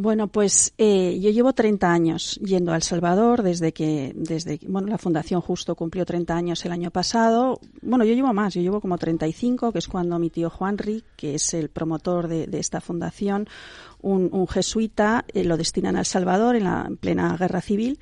[0.00, 4.86] Bueno, pues eh, yo llevo 30 años yendo a El Salvador desde que, desde, bueno,
[4.86, 7.58] la fundación justo cumplió 30 años el año pasado.
[7.82, 11.34] bueno, yo llevo más, yo llevo como 35, que es cuando mi tío Juanri, que
[11.34, 13.48] es el promotor de, esta fundación,
[14.00, 17.98] un, jesuita, eh, lo destinan a El Salvador en la plena guerra civil.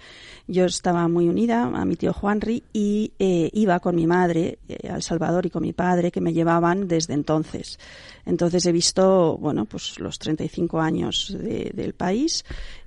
[0.46, 4.96] Yo estaba muy unida a mi tío Juanri y eh, iba con mi madre a
[4.96, 7.78] El Salvador y con mi padre, que me llevaban desde entonces.
[8.24, 12.44] Entonces he visto, bueno, pues los 35 años del país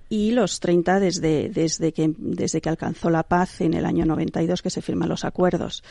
[0.10, 4.62] y los 30 desde, desde, que, desde que alcanzó la paz en el año 92
[4.62, 5.84] que se firman los acuerdos.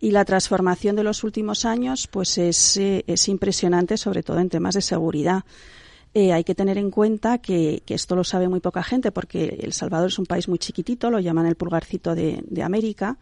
[0.00, 4.48] Y la transformación de los últimos años pues es, eh, es impresionante, sobre todo en
[4.48, 5.44] temas de seguridad.
[6.14, 9.58] Eh, hay que tener en cuenta que, que, esto lo sabe muy poca gente porque
[9.62, 13.16] El Salvador es un país muy chiquitito, lo llaman el pulgarcito de, de América,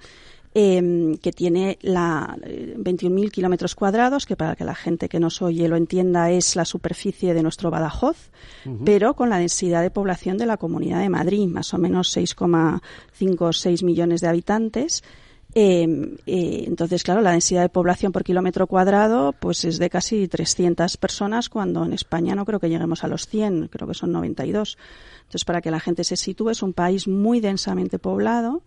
[0.53, 5.43] eh, que tiene la 21.000 eh, kilómetros cuadrados, que para que la gente que nos
[5.43, 8.31] oye lo entienda es la superficie de nuestro Badajoz,
[8.85, 13.41] pero con la densidad de población de la Comunidad de Madrid, más o menos 6,5
[13.41, 15.05] o 6 millones de habitantes.
[15.55, 20.97] Eh, entonces, claro, la densidad de población por kilómetro cuadrado pues es de casi 300
[20.97, 24.79] personas, cuando en España no creo que lleguemos a los 100, creo que son 92.
[25.19, 28.63] Entonces, para que la gente se sitúe, es un país muy densamente poblado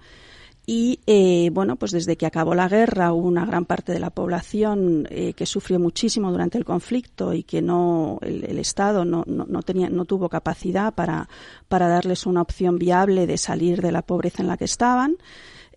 [0.66, 4.12] y eh, bueno, pues desde que acabó la guerra hubo una gran parte de la
[4.12, 9.46] población eh, que sufrió muchísimo durante el conflicto y que no el, Estado no, no,
[9.46, 11.28] no, tenía no tuvo capacidad para
[11.68, 15.18] para darles una opción viable de salir de la pobreza en la que estaban.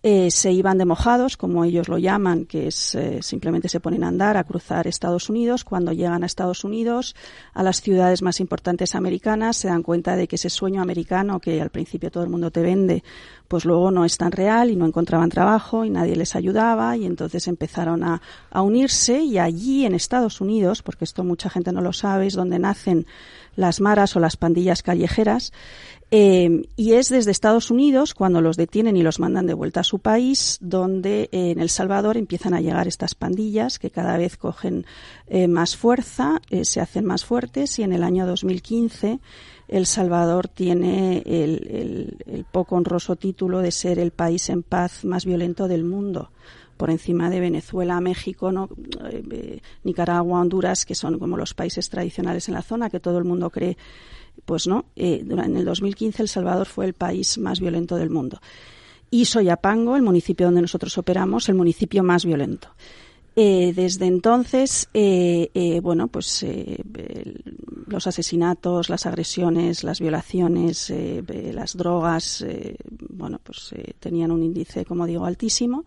[0.09, 4.05] Eh, se iban de mojados, como ellos lo llaman, que es eh, simplemente se ponen
[4.05, 5.65] a andar, a cruzar Estados Unidos.
[5.65, 7.13] Cuando llegan a Estados Unidos,
[7.53, 11.61] a las ciudades más importantes americanas, se dan cuenta de que ese sueño americano que
[11.61, 13.03] al principio todo el mundo te vende,
[13.49, 17.05] pues luego no es tan real y no encontraban trabajo y nadie les ayudaba y
[17.05, 21.81] entonces empezaron a, a unirse y allí en Estados Unidos, porque esto mucha gente no
[21.81, 23.05] lo sabe, es donde nacen
[23.57, 25.51] las maras o las pandillas callejeras
[26.09, 29.83] eh, y es desde Estados Unidos, cuando los detienen y los mandan de vuelta a
[29.83, 34.37] su país, donde eh, en El Salvador empiezan a llegar estas pandillas que cada vez
[34.37, 34.85] cogen
[35.27, 39.19] eh, más fuerza, se hacen más fuertes y en el año 2015
[39.67, 45.25] El Salvador tiene el, el poco honroso título de ser el país en paz más
[45.25, 46.31] violento del mundo
[46.77, 48.69] por encima de Venezuela, México, ¿no?
[49.83, 53.49] Nicaragua, Honduras, que son como los países tradicionales en la zona, que todo el mundo
[53.49, 53.77] cree
[54.45, 58.39] pues no, eh, en el 2015 El Salvador fue el país más violento del mundo.
[59.09, 62.69] Y Soyapango, el municipio donde nosotros operamos, el municipio más violento.
[63.35, 66.45] Eh, desde entonces, eh, bueno, pues
[67.85, 70.91] los asesinatos, las agresiones, las violaciones,
[71.53, 72.43] las drogas,
[73.09, 75.85] bueno, pues tenían un índice, como digo, altísimo.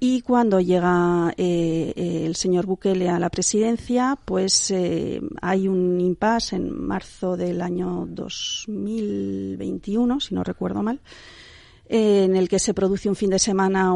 [0.00, 6.56] Y cuando llega eh, el señor Bukele a la presidencia, pues eh, hay un impasse
[6.56, 11.00] en marzo del año 2021, si no recuerdo mal,
[11.86, 13.94] en el que se produce un fin de semana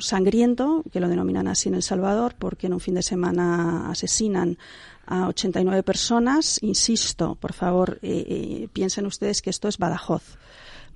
[0.00, 4.56] sangriento, que lo denominan así en El Salvador, porque en un fin de semana asesinan
[5.06, 6.62] a 89 personas.
[6.62, 10.38] Insisto, por favor, eh, piensen ustedes que esto es Badajoz.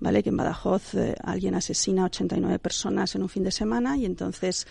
[0.00, 0.22] ¿Vale?
[0.22, 4.04] Que en Badajoz eh, alguien asesina a 89 personas en un fin de semana y
[4.04, 4.66] entonces,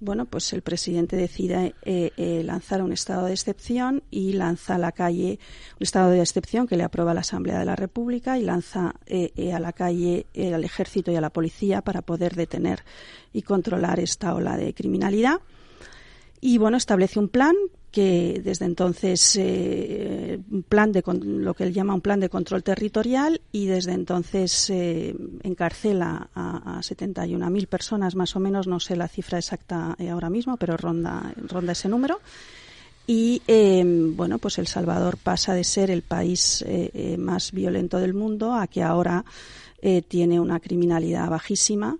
[0.00, 4.78] bueno, pues el presidente decide eh, eh, lanzar un estado de excepción y lanza a
[4.78, 5.38] la calle
[5.78, 9.60] un estado de excepción que le aprueba la Asamblea de la República y lanza a
[9.60, 12.84] la calle al ejército y a la policía para poder detener
[13.32, 15.40] y controlar esta ola de criminalidad.
[16.40, 17.54] Y bueno, establece un plan
[17.96, 23.40] que desde entonces eh, plan de lo que él llama un plan de control territorial
[23.52, 28.66] y desde entonces eh, encarcela a, a 71.000 personas más o menos.
[28.66, 32.20] No sé la cifra exacta eh, ahora mismo pero ronda ronda ese número.
[33.06, 33.40] Y
[34.14, 36.62] bueno pues el Salvador pasa de ser el país
[37.16, 39.24] más violento del mundo a que ahora
[40.08, 41.96] tiene una criminalidad bajísima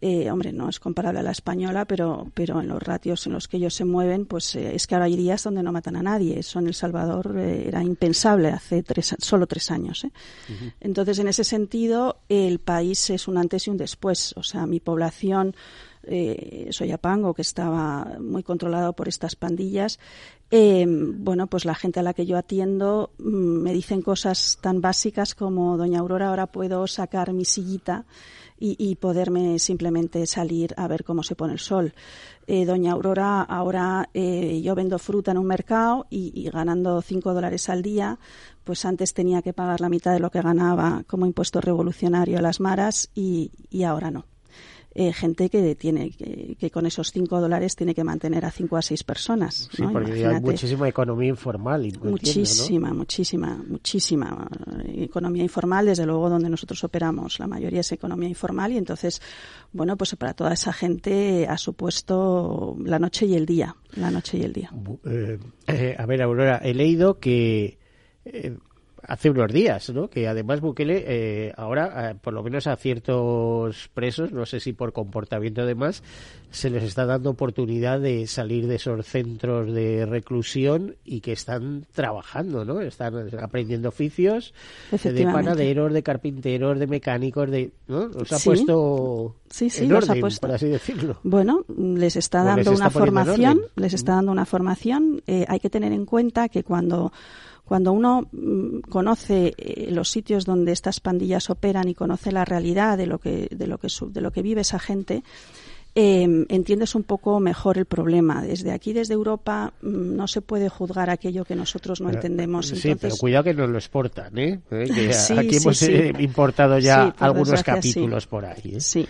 [0.00, 3.48] eh, hombre, no es comparable a la española, pero, pero en los ratios en los
[3.48, 6.02] que ellos se mueven, pues eh, es que ahora hay días donde no matan a
[6.02, 6.38] nadie.
[6.38, 10.06] Eso en El Salvador eh, era impensable hace tres, solo tres años.
[10.80, 14.34] Entonces, en ese sentido, el país es un antes y un después.
[14.36, 15.56] O sea, mi población
[16.04, 19.98] eh, Soyapango, que estaba muy controlado por estas pandillas,
[20.50, 25.34] bueno, pues la gente a la que yo atiendo mm, me dicen cosas tan básicas
[25.34, 28.06] como, Doña Aurora, ahora puedo sacar mi sillita
[28.60, 31.94] y, poderme simplemente salir a ver cómo se pone el sol.
[32.46, 37.68] Eh, doña Aurora, ahora eh, yo vendo fruta en un mercado y, ganando cinco dólares
[37.68, 38.18] al día,
[38.64, 42.42] pues antes tenía que pagar la mitad de lo que ganaba como impuesto revolucionario a
[42.42, 43.50] las maras y,
[43.84, 44.24] ahora no.
[44.94, 48.82] Eh, gente que tiene que, con esos cinco dólares tiene que mantener a cinco a
[48.82, 49.68] seis personas.
[49.72, 51.92] Sí, porque hay muchísima economía informal.
[52.02, 54.48] muchísima, muchísima, muchísima
[54.86, 57.38] economía informal, desde luego donde nosotros operamos.
[57.38, 59.20] La mayoría es economía informal y entonces,
[59.72, 63.76] bueno, pues para toda esa gente ha supuesto la noche y el día.
[63.94, 64.70] La noche y el día.
[65.04, 67.78] Eh, eh, a ver, Aurora, he leído que
[69.02, 70.08] hace unos días, ¿no?
[70.08, 74.72] Que además Bukele eh, ahora, eh, por lo menos a ciertos presos, no sé si
[74.72, 76.02] por comportamiento además,
[76.50, 81.86] se les está dando oportunidad de salir de esos centros de reclusión y que están
[81.92, 82.80] trabajando, ¿no?
[82.80, 84.54] Están aprendiendo oficios
[84.90, 88.06] de panaderos, de carpinteros, de mecánicos, de, ¿no?
[88.08, 90.40] Los ha puesto sí, sí, en ha puesto.
[90.40, 91.18] por así decirlo.
[91.22, 95.22] Bueno, les está dando una formación, les está dando una formación.
[95.26, 97.12] Eh, hay que tener en cuenta que cuando
[97.68, 102.96] cuando uno mm, conoce eh, los sitios donde estas pandillas operan y conoce la realidad
[102.96, 105.22] de lo que, de lo que, de lo que vive esa gente,
[105.94, 108.40] em, entiendes un poco mejor el problema.
[108.40, 112.68] Desde aquí, desde Europa, mm, no se puede juzgar aquello que nosotros no entendemos.
[112.68, 114.60] Sí, pero cuidado que nos lo exportan, ¿eh?
[114.70, 115.12] ¿Eh?
[115.36, 118.80] aquí hemos importado ya algunos capítulos por ahí.
[118.80, 119.06] Sí.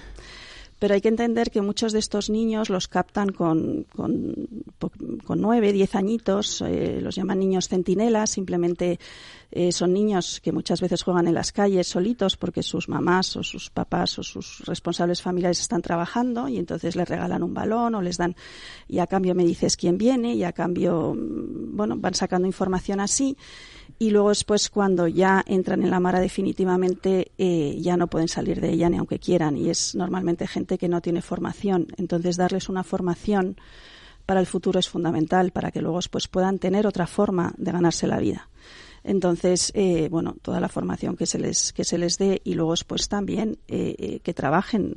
[0.78, 4.34] Pero hay que entender que muchos de estos niños los captan con, con,
[5.24, 9.00] con nueve, diez añitos, eh, los llaman niños centinelas, simplemente
[9.50, 13.42] eh, son niños que muchas veces juegan en las calles solitos porque sus mamás o
[13.42, 18.02] sus papás o sus responsables familiares están trabajando y entonces les regalan un balón o
[18.02, 18.36] les dan
[18.88, 23.00] y a cambio me dices quién viene y a cambio, mm, bueno, van sacando información
[23.00, 23.38] así.
[23.98, 28.60] Y luego después cuando ya entran en la mara definitivamente eh, ya no pueden salir
[28.60, 29.56] de ella ni aunque quieran.
[29.56, 31.86] Y es normalmente gente que no tiene formación.
[31.96, 33.56] Entonces darles una formación
[34.26, 38.06] para el futuro es fundamental para que luego después puedan tener otra forma de ganarse
[38.06, 38.48] la vida
[39.08, 42.72] entonces, eh, bueno, toda la formación que se les que se les dé y luego
[42.72, 44.92] después también eh, eh, que trabajen,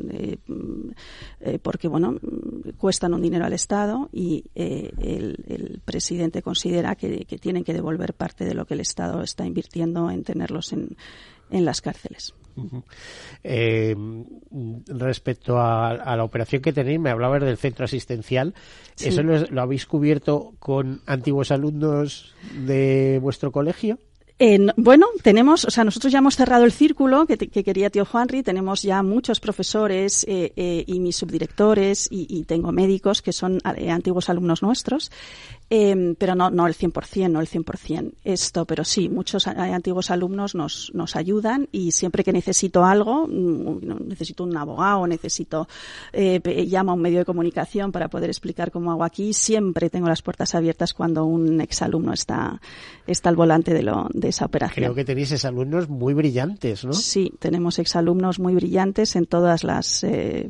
[1.64, 2.18] porque bueno,
[2.78, 8.54] cuestan un dinero al Estado y el, presidente considera que, tienen que devolver parte de
[8.54, 10.98] lo que el Estado está invirtiendo en tenerlos en,
[11.50, 12.34] en las cárceles.
[14.88, 18.54] Respecto a, la operación que tenéis, me hablabas del centro asistencial.
[19.00, 23.98] ¿Eso lo, habéis cubierto con antiguos alumnos de vuestro colegio?
[24.76, 28.82] bueno, tenemos, o sea, nosotros ya hemos cerrado el círculo que, quería tío Juanri, tenemos
[28.82, 34.30] ya muchos profesores eh, eh, y mis subdirectores y, tengo médicos que son eh, antiguos
[34.30, 35.12] alumnos nuestros
[35.74, 40.54] eh, pero no, no el 100%, no el 100% esto, pero sí, muchos antiguos alumnos
[40.54, 45.70] nos, nos ayudan y siempre que necesito algo, mm, necesito un abogado, necesito,
[46.12, 50.10] eh, llamo a un medio de comunicación para poder explicar cómo hago aquí, siempre tengo
[50.10, 52.60] las puertas abiertas cuando un exalumno está,
[53.08, 54.84] está al volante de, lo, de esa operación.
[54.84, 56.92] Creo que tenéis exalumnos muy brillantes, ¿no?
[56.92, 60.50] Sí, tenemos exalumnos muy brillantes en todas las eh,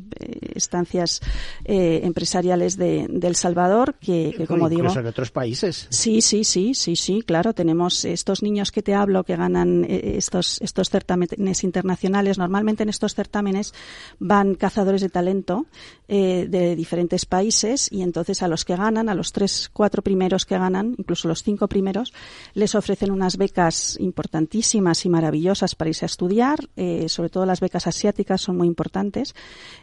[0.56, 1.22] estancias
[1.64, 5.88] eh, empresariales de, de El Salvador, que, que como digo otros países.
[5.90, 7.54] Sí, sí, sí, sí, sí, claro.
[7.54, 12.38] Tenemos estos niños que te hablo que ganan eh, estos, estos certámenes internacionales.
[12.38, 13.74] Normalmente en estos certámenes
[14.20, 15.66] van cazadores de talento
[16.08, 20.46] eh, de diferentes países y entonces a los que ganan, a los tres, cuatro primeros
[20.46, 22.14] que ganan, incluso los cinco primeros,
[22.54, 26.60] les ofrecen unas becas importantísimas y maravillosas para irse a estudiar.
[26.76, 29.36] Eh, sobre todo las becas asiáticas son muy importantes.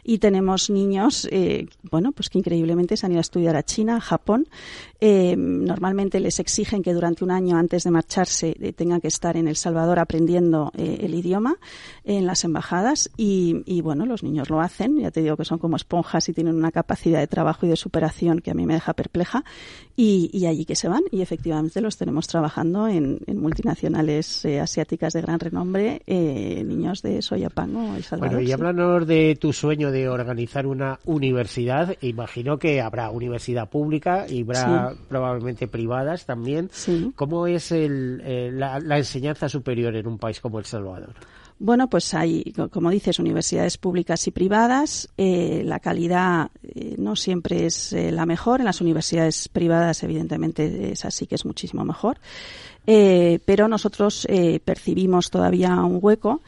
[0.03, 1.27] Y tenemos niños,
[1.83, 4.47] bueno, pues que increíblemente se han ido a estudiar a China, a Japón.
[5.01, 9.37] Eh, normalmente les exigen que durante un año antes de marcharse eh, tengan que estar
[9.37, 11.55] en El Salvador aprendiendo eh, el idioma
[12.03, 14.99] en las embajadas y, bueno, los niños lo hacen.
[14.99, 17.77] Ya te digo que son como esponjas y tienen una capacidad de trabajo y de
[17.77, 19.45] superación que a mí me deja perpleja
[19.95, 25.39] y, allí que se van y efectivamente los tenemos trabajando en, multinacionales asiáticas de gran
[25.39, 28.35] renombre, niños de Soyapango, El Salvador.
[28.35, 31.95] Bueno, y háblanos de tu sueño de organizar una universidad.
[32.01, 36.69] Imagino que habrá universidad pública y habrá probablemente privadas también.
[37.15, 41.13] ¿Cómo es el, eh, la, enseñanza superior en un país como El Salvador?
[41.57, 45.09] Bueno, pues hay, como dices, universidades públicas y privadas.
[45.17, 48.61] Eh, la calidad eh, no siempre es la mejor.
[48.61, 52.17] En las universidades privadas, evidentemente, es así que es muchísimo mejor.
[52.85, 54.25] pero nosotros
[54.63, 56.41] percibimos todavía un hueco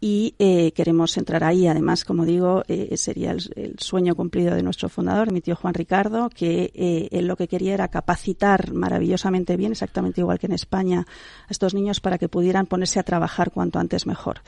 [0.00, 1.66] y eh, queremos entrar ahí.
[1.66, 6.30] Además, como digo, eh, sería el, sueño cumplido de nuestro fundador, mi tío Juan Ricardo,
[6.30, 11.06] que eh, él lo que quería era capacitar maravillosamente bien, exactamente igual que en España,
[11.46, 14.42] a estos niños para que pudieran ponerse a trabajar cuanto antes mejor.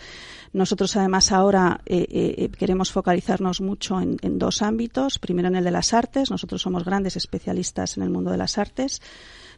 [0.52, 1.80] Nosotros, además, ahora
[2.58, 5.20] queremos focalizarnos mucho en, en dos ámbitos.
[5.20, 6.28] Primero, en el de las artes.
[6.28, 9.00] Nosotros somos grandes especialistas en el mundo de las artes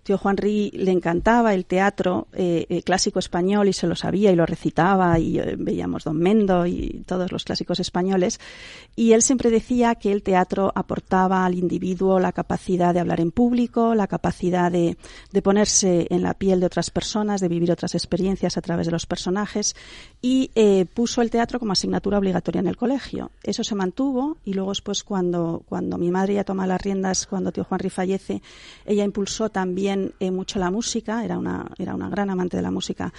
[0.03, 4.37] tío Juanri le encantaba el teatro eh, eh, clásico español y se lo sabía y
[4.37, 8.41] lo recitaba y eh, veía diríamos Don Mendo y todos los clásicos españoles,
[8.95, 13.31] y él siempre decía que el teatro aportaba al individuo la capacidad de hablar en
[13.33, 14.97] público, la capacidad de,
[15.33, 18.93] de ponerse en la piel de otras personas, de vivir otras experiencias a través de
[18.93, 19.75] los personajes,
[20.21, 20.51] y
[20.95, 23.33] puso el teatro como asignatura obligatoria en el colegio.
[23.43, 27.51] Eso se mantuvo y luego después cuando, cuando mi madre ya toma las riendas, cuando
[27.51, 28.43] tío Juanri fallece,
[28.85, 32.71] ella impulsó también eh, mucho la música, era una, era una gran amante de la
[32.71, 33.13] música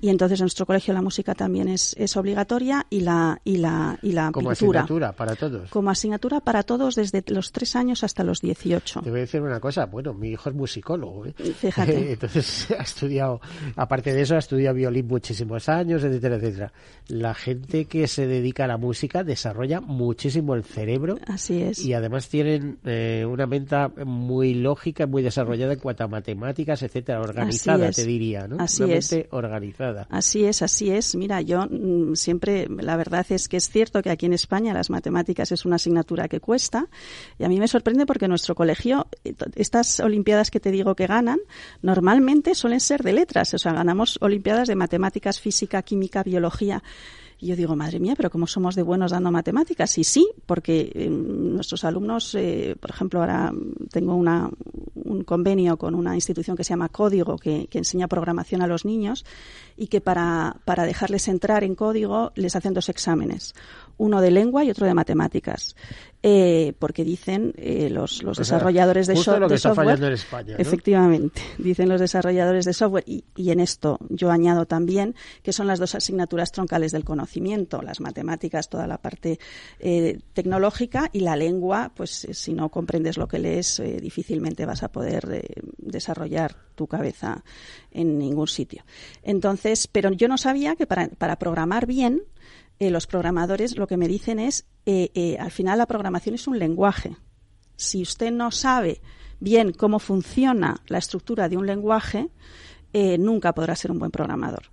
[0.00, 3.98] y entonces en nuestro colegio la música también es, es obligatoria y la, y la,
[4.02, 4.80] y la Como pintura.
[4.80, 5.70] asignatura para todos.
[5.70, 9.00] Como asignatura para todos desde los tres años hasta los 18.
[9.02, 11.32] Te voy a decir una cosa, bueno, mi hijo es musicólogo, ¿eh?
[11.32, 12.12] Fíjate.
[12.12, 13.40] Entonces ha estudiado,
[13.76, 16.72] aparte de eso, ha estudiado violín muchísimos años, etcétera, etcétera.
[17.08, 21.84] La gente que se dedica a la música desarrolla muchísimo el cerebro Así es.
[21.84, 23.70] y además tienen eh, una mente
[24.04, 28.56] muy lógica, muy desarrollada en cuanto a matemáticas, etcétera, organizada, te diría, ¿no?
[28.58, 29.12] Así una es.
[29.12, 30.06] mente organizada.
[30.10, 31.14] Así es, así es.
[31.16, 34.90] Mira, yo mm, siempre, la verdad es que es cierto que aquí en España las
[34.90, 36.88] matemáticas es una asignatura que cuesta
[37.38, 41.06] y a mí me sorprende porque nuestro colegio, eh, estas olimpiadas que te digo que
[41.06, 41.38] ganan,
[41.82, 46.82] normalmente suelen ser de letras, o sea, ganamos olimpiadas de matemáticas, física, química, biología.
[47.40, 49.96] Y yo digo, madre mía, pero ¿cómo somos de buenos dando matemáticas?
[49.96, 54.50] Y sí, porque eh, nuestros alumnos, eh, por ejemplo, ahora mm, tengo una,
[55.10, 59.24] un convenio con una institución que se llama Código, que, enseña programación a los niños
[59.76, 63.54] y que para, para dejarles entrar en código les hacen dos exámenes,
[64.00, 65.76] uno de lengua y otro de matemáticas.
[66.22, 70.02] Eh, porque dicen eh, los, los sea, desarrolladores de, so- lo que de está software.
[70.04, 70.58] en España, ¿no?
[70.58, 73.04] Efectivamente, dicen los desarrolladores de software.
[73.06, 77.80] Y, y en esto yo añado también que son las dos asignaturas troncales del conocimiento,
[77.80, 79.38] las matemáticas, toda la parte
[79.78, 84.82] eh, tecnológica y la lengua, pues eh, si no comprendes lo que lees, difícilmente vas
[84.82, 85.42] a poder
[85.78, 87.42] desarrollar tu cabeza
[87.92, 88.84] en ningún sitio.
[89.22, 92.22] Entonces, pero yo no sabía que para, para programar bien,
[92.80, 96.48] eh, los programadores lo que me dicen es, eh, eh, al final la programación es
[96.48, 97.16] un lenguaje.
[97.76, 99.00] Si usted no sabe
[99.38, 102.30] bien cómo funciona la estructura de un lenguaje,
[102.92, 104.64] eh, nunca podrá ser un buen programador.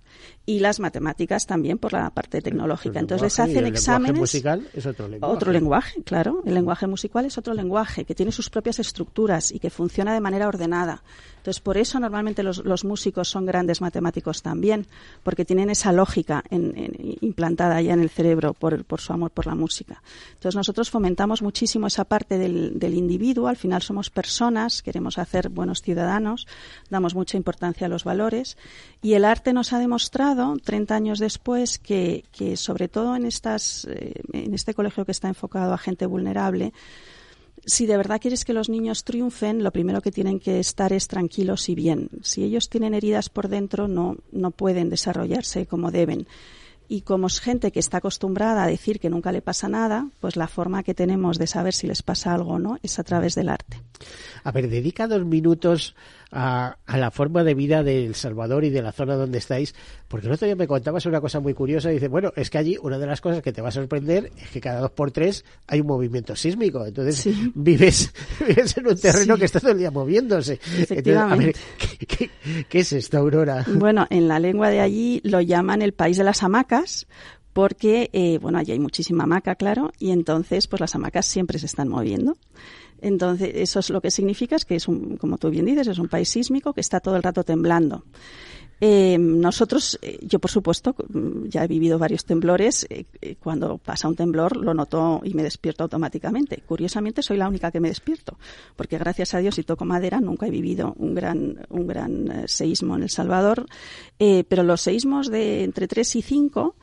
[0.46, 3.00] Y las matemáticas también por la parte tecnológica.
[3.00, 4.18] Entonces les hacen el lenguaje exámenes.
[4.18, 5.34] musical es otro lenguaje.
[5.34, 6.42] Otro lenguaje, claro.
[6.46, 10.20] El lenguaje musical es otro lenguaje que tiene sus propias estructuras y que funciona de
[10.20, 11.02] manera ordenada.
[11.36, 14.86] Entonces, por eso normalmente los, los músicos son grandes matemáticos también,
[15.22, 19.30] porque tienen esa lógica en- en- implantada ya en el cerebro por, por su amor
[19.30, 20.02] por la música.
[20.34, 23.48] Entonces, nosotros fomentamos muchísimo esa parte del, del individuo.
[23.48, 26.46] Al final somos personas, queremos hacer buenos ciudadanos,
[26.90, 28.56] damos mucha importancia a los valores.
[29.00, 32.24] Y el arte nos ha demostrado, 30 años después, que,
[32.56, 36.72] sobre todo en, estas, eh, en este colegio que está enfocado a gente vulnerable,
[37.64, 41.06] si de verdad quieres que los niños triunfen, lo primero que tienen que estar es
[41.06, 42.08] tranquilos y bien.
[42.22, 46.26] Si ellos tienen heridas por dentro, no, no pueden desarrollarse como deben.
[46.88, 50.36] Y como es gente que está acostumbrada a decir que nunca le pasa nada, pues
[50.36, 53.34] la forma que tenemos de saber si les pasa algo o no es a través
[53.34, 53.82] del arte.
[54.42, 55.94] A ver, dedica dos minutos
[56.30, 59.74] a, a la forma de vida de El Salvador y de la zona donde estáis,
[60.08, 61.88] porque el otro día me contabas una cosa muy curiosa.
[61.90, 64.50] Dice, bueno, es que allí una de las cosas que te va a sorprender es
[64.50, 66.84] que cada dos por tres hay un movimiento sísmico.
[66.84, 67.52] Entonces Sí.
[67.54, 68.12] vives,
[68.46, 69.38] vives en un terreno Sí.
[69.40, 70.60] que está todo el día moviéndose.
[70.78, 71.54] Entonces, a ver.
[71.98, 72.30] ¿qué, qué,
[72.68, 73.64] qué es esto, Aurora?
[73.66, 77.06] Bueno, en la lengua de allí lo llaman el país de las hamacas
[77.52, 81.66] porque, eh, bueno, allí hay muchísima hamaca, claro, y entonces, pues las hamacas siempre se
[81.66, 82.36] están moviendo.
[83.00, 85.98] Entonces, eso es lo que significa es que es un, como tú bien dices, es
[85.98, 88.04] un país sísmico que está todo el rato temblando.
[88.80, 92.86] Eh, nosotros, eh, yo por supuesto, mm, ya he vivido varios temblores.
[92.90, 96.62] eh, eh, cuando pasa un temblor lo noto y me despierto automáticamente.
[96.64, 98.38] Curiosamente soy la única que me despierto,
[98.76, 102.96] porque gracias a Dios y toco madera nunca he vivido un gran, un gran seísmo
[102.96, 103.66] en El Salvador.
[104.18, 106.76] Pero los seísmos de entre 3 y 5,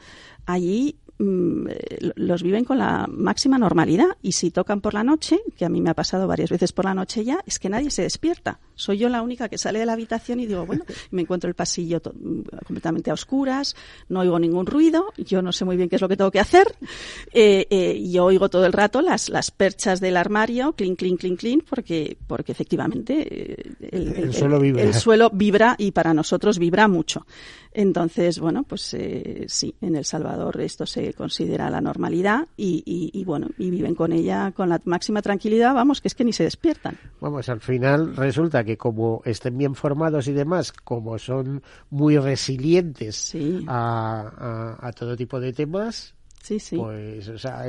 [0.45, 1.67] allí mm,
[2.15, 5.81] los viven con la máxima normalidad y si tocan por la noche, que a mí
[5.81, 8.59] me ha pasado varias veces por la noche ya, es que nadie se despierta.
[8.75, 11.55] Soy yo la única que sale de la habitación y digo, bueno, me encuentro el
[11.55, 13.75] pasillo completamente a oscuras,
[14.09, 16.41] no oigo ningún ruido, yo no sé muy bien qué es lo que tengo que
[16.41, 16.75] hacer,
[17.31, 21.19] eh, eh, y yo oigo todo el rato las, las perchas del armario, clink, clink,
[21.21, 24.83] clink, clink, porque, porque efectivamente eh, El suelo vibra.
[24.83, 27.25] el suelo vibra y para nosotros vibra mucho.
[27.77, 33.11] Entonces, bueno, pues eh, sí, en El Salvador esto se considera la normalidad y, y-
[33.19, 36.31] y, bueno, y viven con ella con la máxima tranquilidad, vamos, que es que ni
[36.31, 36.97] se despiertan.
[37.19, 43.15] Vamos, al final resulta que como estén bien formados y demás, como son muy resilientes
[43.17, 43.65] Sí.
[43.67, 46.15] a, a- a todo tipo de temas,
[46.45, 46.75] Sí, sí.
[46.75, 47.65] Pues, o sea,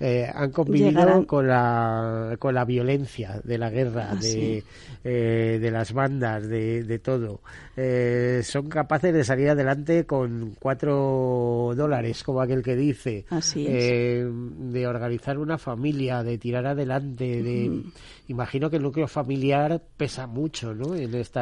[0.00, 4.64] eh, han convivido con la, con la violencia de la guerra, ah, de,
[5.04, 7.42] eh, de las bandas, de, de todo.
[7.76, 13.26] Eh, son capaces de salir adelante con cuatro dólares, como aquel que dice.
[13.28, 14.24] Así es.
[14.24, 17.82] de organizar una familia, de tirar adelante, de...
[18.28, 20.94] Imagino que el núcleo familiar pesa mucho, ¿no?
[20.94, 21.40] En este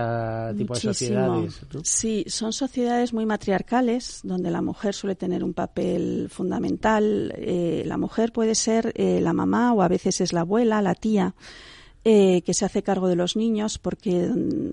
[0.56, 1.60] tipo de sociedades.
[1.82, 7.98] Sí, son sociedades muy matriarcales, donde la mujer suele tener un papel fundamental eh, la
[7.98, 11.34] mujer puede ser eh, la mamá o a veces es la abuela, la tía,
[12.04, 14.70] eh, que se hace cargo de los niños porque mm,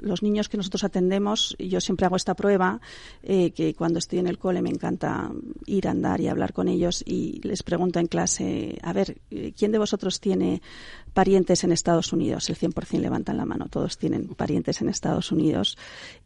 [0.00, 2.80] los niños que nosotros atendemos, yo siempre hago esta prueba,
[3.22, 5.30] que cuando estoy en el cole me encanta
[5.66, 9.20] ir a andar y hablar con ellos y les pregunto en clase, a ver,
[9.56, 10.62] ¿quién de vosotros tiene
[11.10, 12.48] parientes en Estados Unidos.
[12.50, 13.66] El 100% levantan la mano.
[13.68, 15.76] Todos tienen parientes en Estados Unidos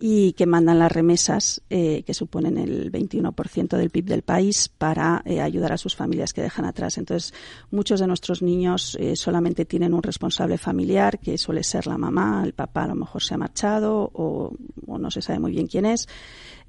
[0.01, 5.23] y que mandan las remesas eh, que suponen el 21% del PIB del país para
[5.25, 6.99] eh, ayudar a sus familias que dejan atrás.
[6.99, 7.35] Entonces,
[7.71, 12.43] muchos de nuestros niños eh, solamente tienen un responsable familiar que suele ser la mamá,
[12.45, 14.53] el papá a lo mejor se ha marchado o,
[14.87, 16.07] o no se sabe muy bien quién es.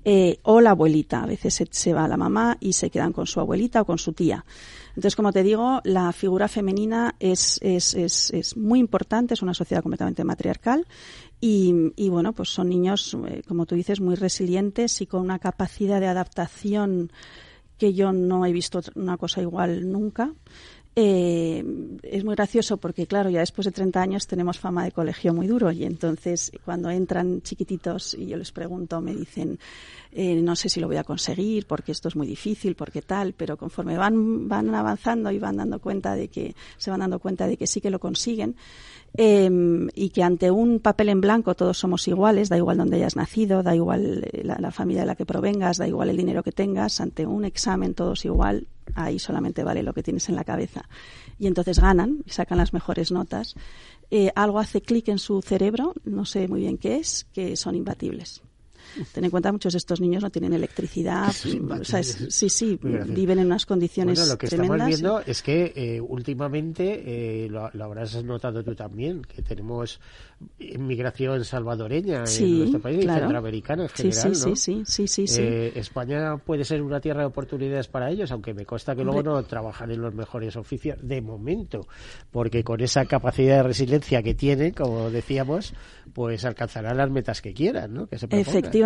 [0.07, 1.24] Eh, o la abuelita.
[1.24, 4.13] A veces se, va la mamá y se quedan con su abuelita o con su
[4.13, 4.45] tía.
[4.95, 9.53] Entonces, como te digo, la figura femenina es, es, es, es muy importante, es una
[9.53, 10.87] sociedad completamente matriarcal
[11.41, 15.39] y, y bueno, pues son niños, eh, como tú dices, muy resilientes y con una
[15.39, 17.11] capacidad de adaptación
[17.77, 20.33] que yo no he visto una cosa igual nunca.
[20.97, 21.61] Eh,
[22.03, 25.45] es muy gracioso porque, claro, ya después de 30 años tenemos fama de colegio muy
[25.45, 29.59] duro y entonces cuando entran chiquititos y yo les pregunto, me dicen,
[30.16, 33.34] eh, no sé si lo voy a conseguir porque esto es muy difícil, porque tal,
[33.34, 37.47] pero conforme van, van avanzando y van dando cuenta de que, se van dando cuenta
[37.47, 38.55] de que sí que lo consiguen,
[39.18, 43.16] Em, y que ante un papel en blanco todos somos iguales, da igual donde hayas
[43.16, 46.51] nacido, da igual eh, la, familia de la que provengas, da igual el dinero que
[46.51, 50.89] tengas, ante un examen todos igual, ahí solamente vale lo que tienes en la cabeza.
[51.39, 53.55] Y entonces ganan y sacan las mejores notas.
[54.11, 57.76] Eh, algo hace clic en su cerebro, no sé muy bien qué es, que son
[57.76, 58.41] imbatibles.
[59.13, 61.31] Ten en cuenta, muchos de estos niños no tienen electricidad.
[61.31, 67.43] sí, sí, viven en unas condiciones bueno, lo que estamos viendo es que eh, últimamente,
[67.45, 69.99] eh, lo, lo, habrás notado tú también, que tenemos
[70.59, 74.35] inmigración salvadoreña en nuestro país y centroamericana en general.
[74.35, 78.53] Sí, sí, sí, sí, eh, España puede ser una tierra de oportunidades para ellos, aunque
[78.53, 81.87] me consta que luego no trabajan en los mejores oficios de momento,
[82.31, 85.73] porque con esa capacidad de resiliencia que tienen, como decíamos,
[86.13, 88.07] pues alcanzarán las metas que quieran, ¿no?
[88.07, 88.84] Que se efectivamente,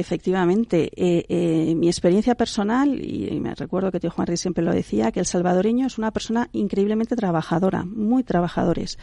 [0.00, 0.90] efectivamente.
[0.96, 5.20] Eh, eh, mi experiencia personal, y, me recuerdo que tío Juan siempre lo decía, que
[5.20, 8.98] el salvadoreño es una persona increíblemente trabajadora, muy trabajadores.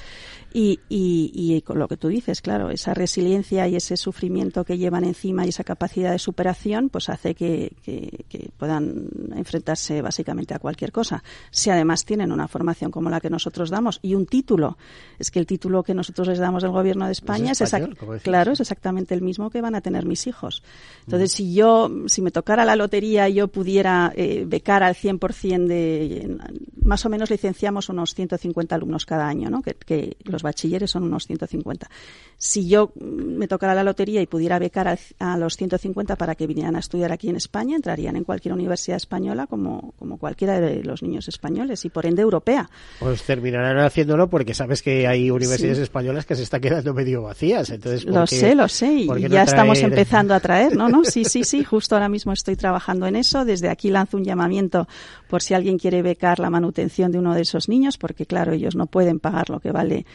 [0.53, 4.77] Y, y, y con lo que tú dices, claro, esa resiliencia y ese sufrimiento que
[4.77, 10.59] llevan encima y esa capacidad de superación, pues hace que, que, puedan enfrentarse básicamente a
[10.59, 11.23] cualquier cosa.
[11.51, 14.77] Si además tienen una formación como la que nosotros damos y un título,
[15.19, 17.75] es que el título que nosotros les damos del gobierno de España es,
[18.23, 20.63] claro, es exactamente el mismo que van a tener mis hijos.
[21.05, 26.37] Entonces, si yo, si me tocara la lotería, yo pudiera eh, becar al 100% de,
[26.83, 29.61] más o menos licenciamos unos 150 alumnos cada año, ¿no?
[29.61, 31.89] Que, que los bachilleres son unos 150.
[32.37, 36.75] Si yo me tocara la lotería y pudiera becar a, los 150 para que vinieran
[36.75, 41.01] a estudiar aquí en España, entrarían en cualquier universidad española como, como cualquiera de los
[41.01, 42.69] niños españoles y por ende europea.
[42.99, 47.71] Pues terminarán haciéndolo porque sabes que hay universidades españolas que se están quedando medio vacías.
[47.71, 48.93] Entonces, lo sé, lo sé.
[48.93, 50.87] Y ya estamos empezando a traer, ¿no?
[50.87, 51.03] ¿no?
[51.03, 51.63] Sí, sí, sí.
[51.67, 53.43] Justo ahora mismo estoy trabajando en eso.
[53.43, 54.87] Desde aquí lanzo un llamamiento
[55.27, 58.75] por si alguien quiere becar la manutención de uno de esos niños, porque claro, ellos
[58.75, 60.05] no pueden pagar lo que vale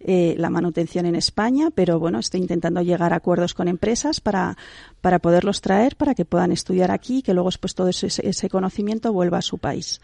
[0.00, 4.56] eh, la manutención en España, pero bueno, estoy intentando llegar a acuerdos con empresas para,
[5.00, 8.48] para poderlos traer, para que puedan estudiar aquí y que luego después todo ese, ese
[8.48, 10.00] conocimiento vuelva a su país.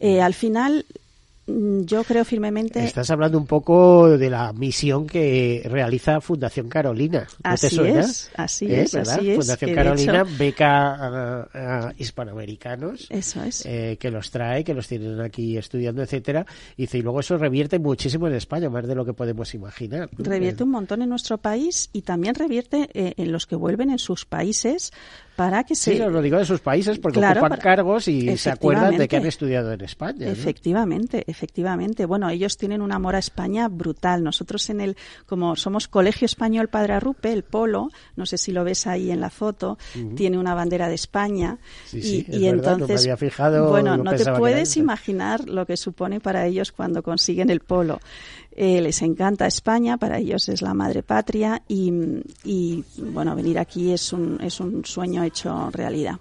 [0.00, 0.84] Eh, al final,
[1.46, 2.84] yo creo firmemente.
[2.84, 7.26] Estás hablando un poco de la misión que realiza Fundación Carolina.
[7.42, 8.82] así es, así ¿Eh?
[8.82, 13.08] es, así Fundación Carolina beca a, hispanoamericanos.
[13.10, 13.66] Eso es.
[13.66, 16.46] Eh, que los trae, que los tienen aquí estudiando, etcétera.
[16.76, 20.10] Y, y luego eso revierte muchísimo en España, más de lo que podemos imaginar.
[20.18, 23.98] Revierte un montón en nuestro país y también revierte eh, en los que vuelven en
[23.98, 24.92] sus países
[25.36, 25.92] para que se...
[25.92, 29.26] Sí, lo digo de sus países porque ocupan cargos y se acuerdan de que han
[29.26, 30.28] estudiado en España.
[30.28, 32.06] Efectivamente, efectivamente.
[32.06, 34.22] Bueno, ellos tienen un amor a España brutal.
[34.22, 38.64] Nosotros en el, como somos Colegio Español Padre Arrupe, el polo, no sé si lo
[38.64, 39.78] ves ahí en la foto,
[40.16, 41.58] tiene una bandera de España.
[41.92, 46.72] y, y entonces, no fijado, bueno, no te puedes imaginar lo que supone para ellos
[46.72, 48.00] cuando consiguen el polo.
[48.54, 51.90] Eh, les encanta España, para ellos es la madre patria y,
[52.44, 56.18] y bueno, venir aquí es un, es un sueño hecho realidad.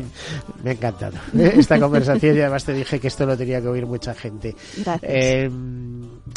[0.62, 1.54] Me ha encantado ¿eh?
[1.58, 4.54] esta conversación y además te dije que esto lo tenía que oír mucha gente.
[4.76, 5.12] Gracias.
[5.12, 5.50] Eh,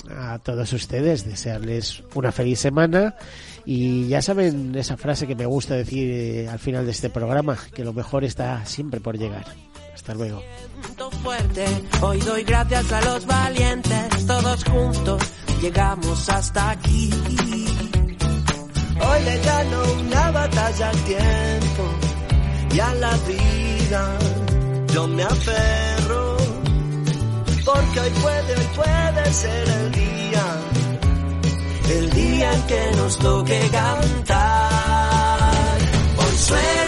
[0.10, 3.16] a todos ustedes, desearles una feliz semana
[3.66, 7.84] y ya saben esa frase que me gusta decir al final de este programa, que
[7.84, 9.46] lo mejor está siempre por llegar.
[10.00, 10.42] Hasta luego.
[12.02, 15.22] Hoy doy gracias a los valientes, todos juntos
[15.62, 17.10] llegamos hasta aquí.
[19.02, 21.84] Hoy le gano una batalla al tiempo
[22.74, 24.18] y a la vida.
[24.94, 26.38] Yo me aferro
[27.66, 30.46] porque hoy puede, puede ser el día,
[31.90, 35.52] el día en que nos toque cantar.
[36.18, 36.79] Hoy suena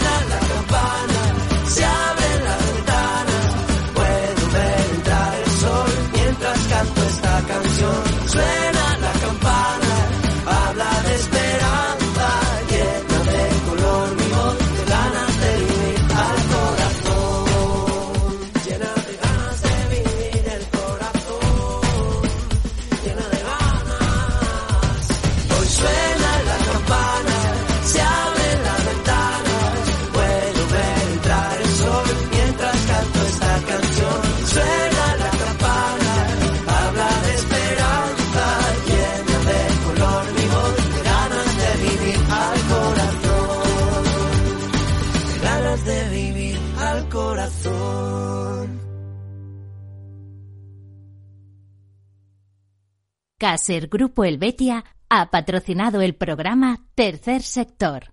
[53.41, 58.10] Caser Grupo Helvetia ha patrocinado el programa Tercer Sector.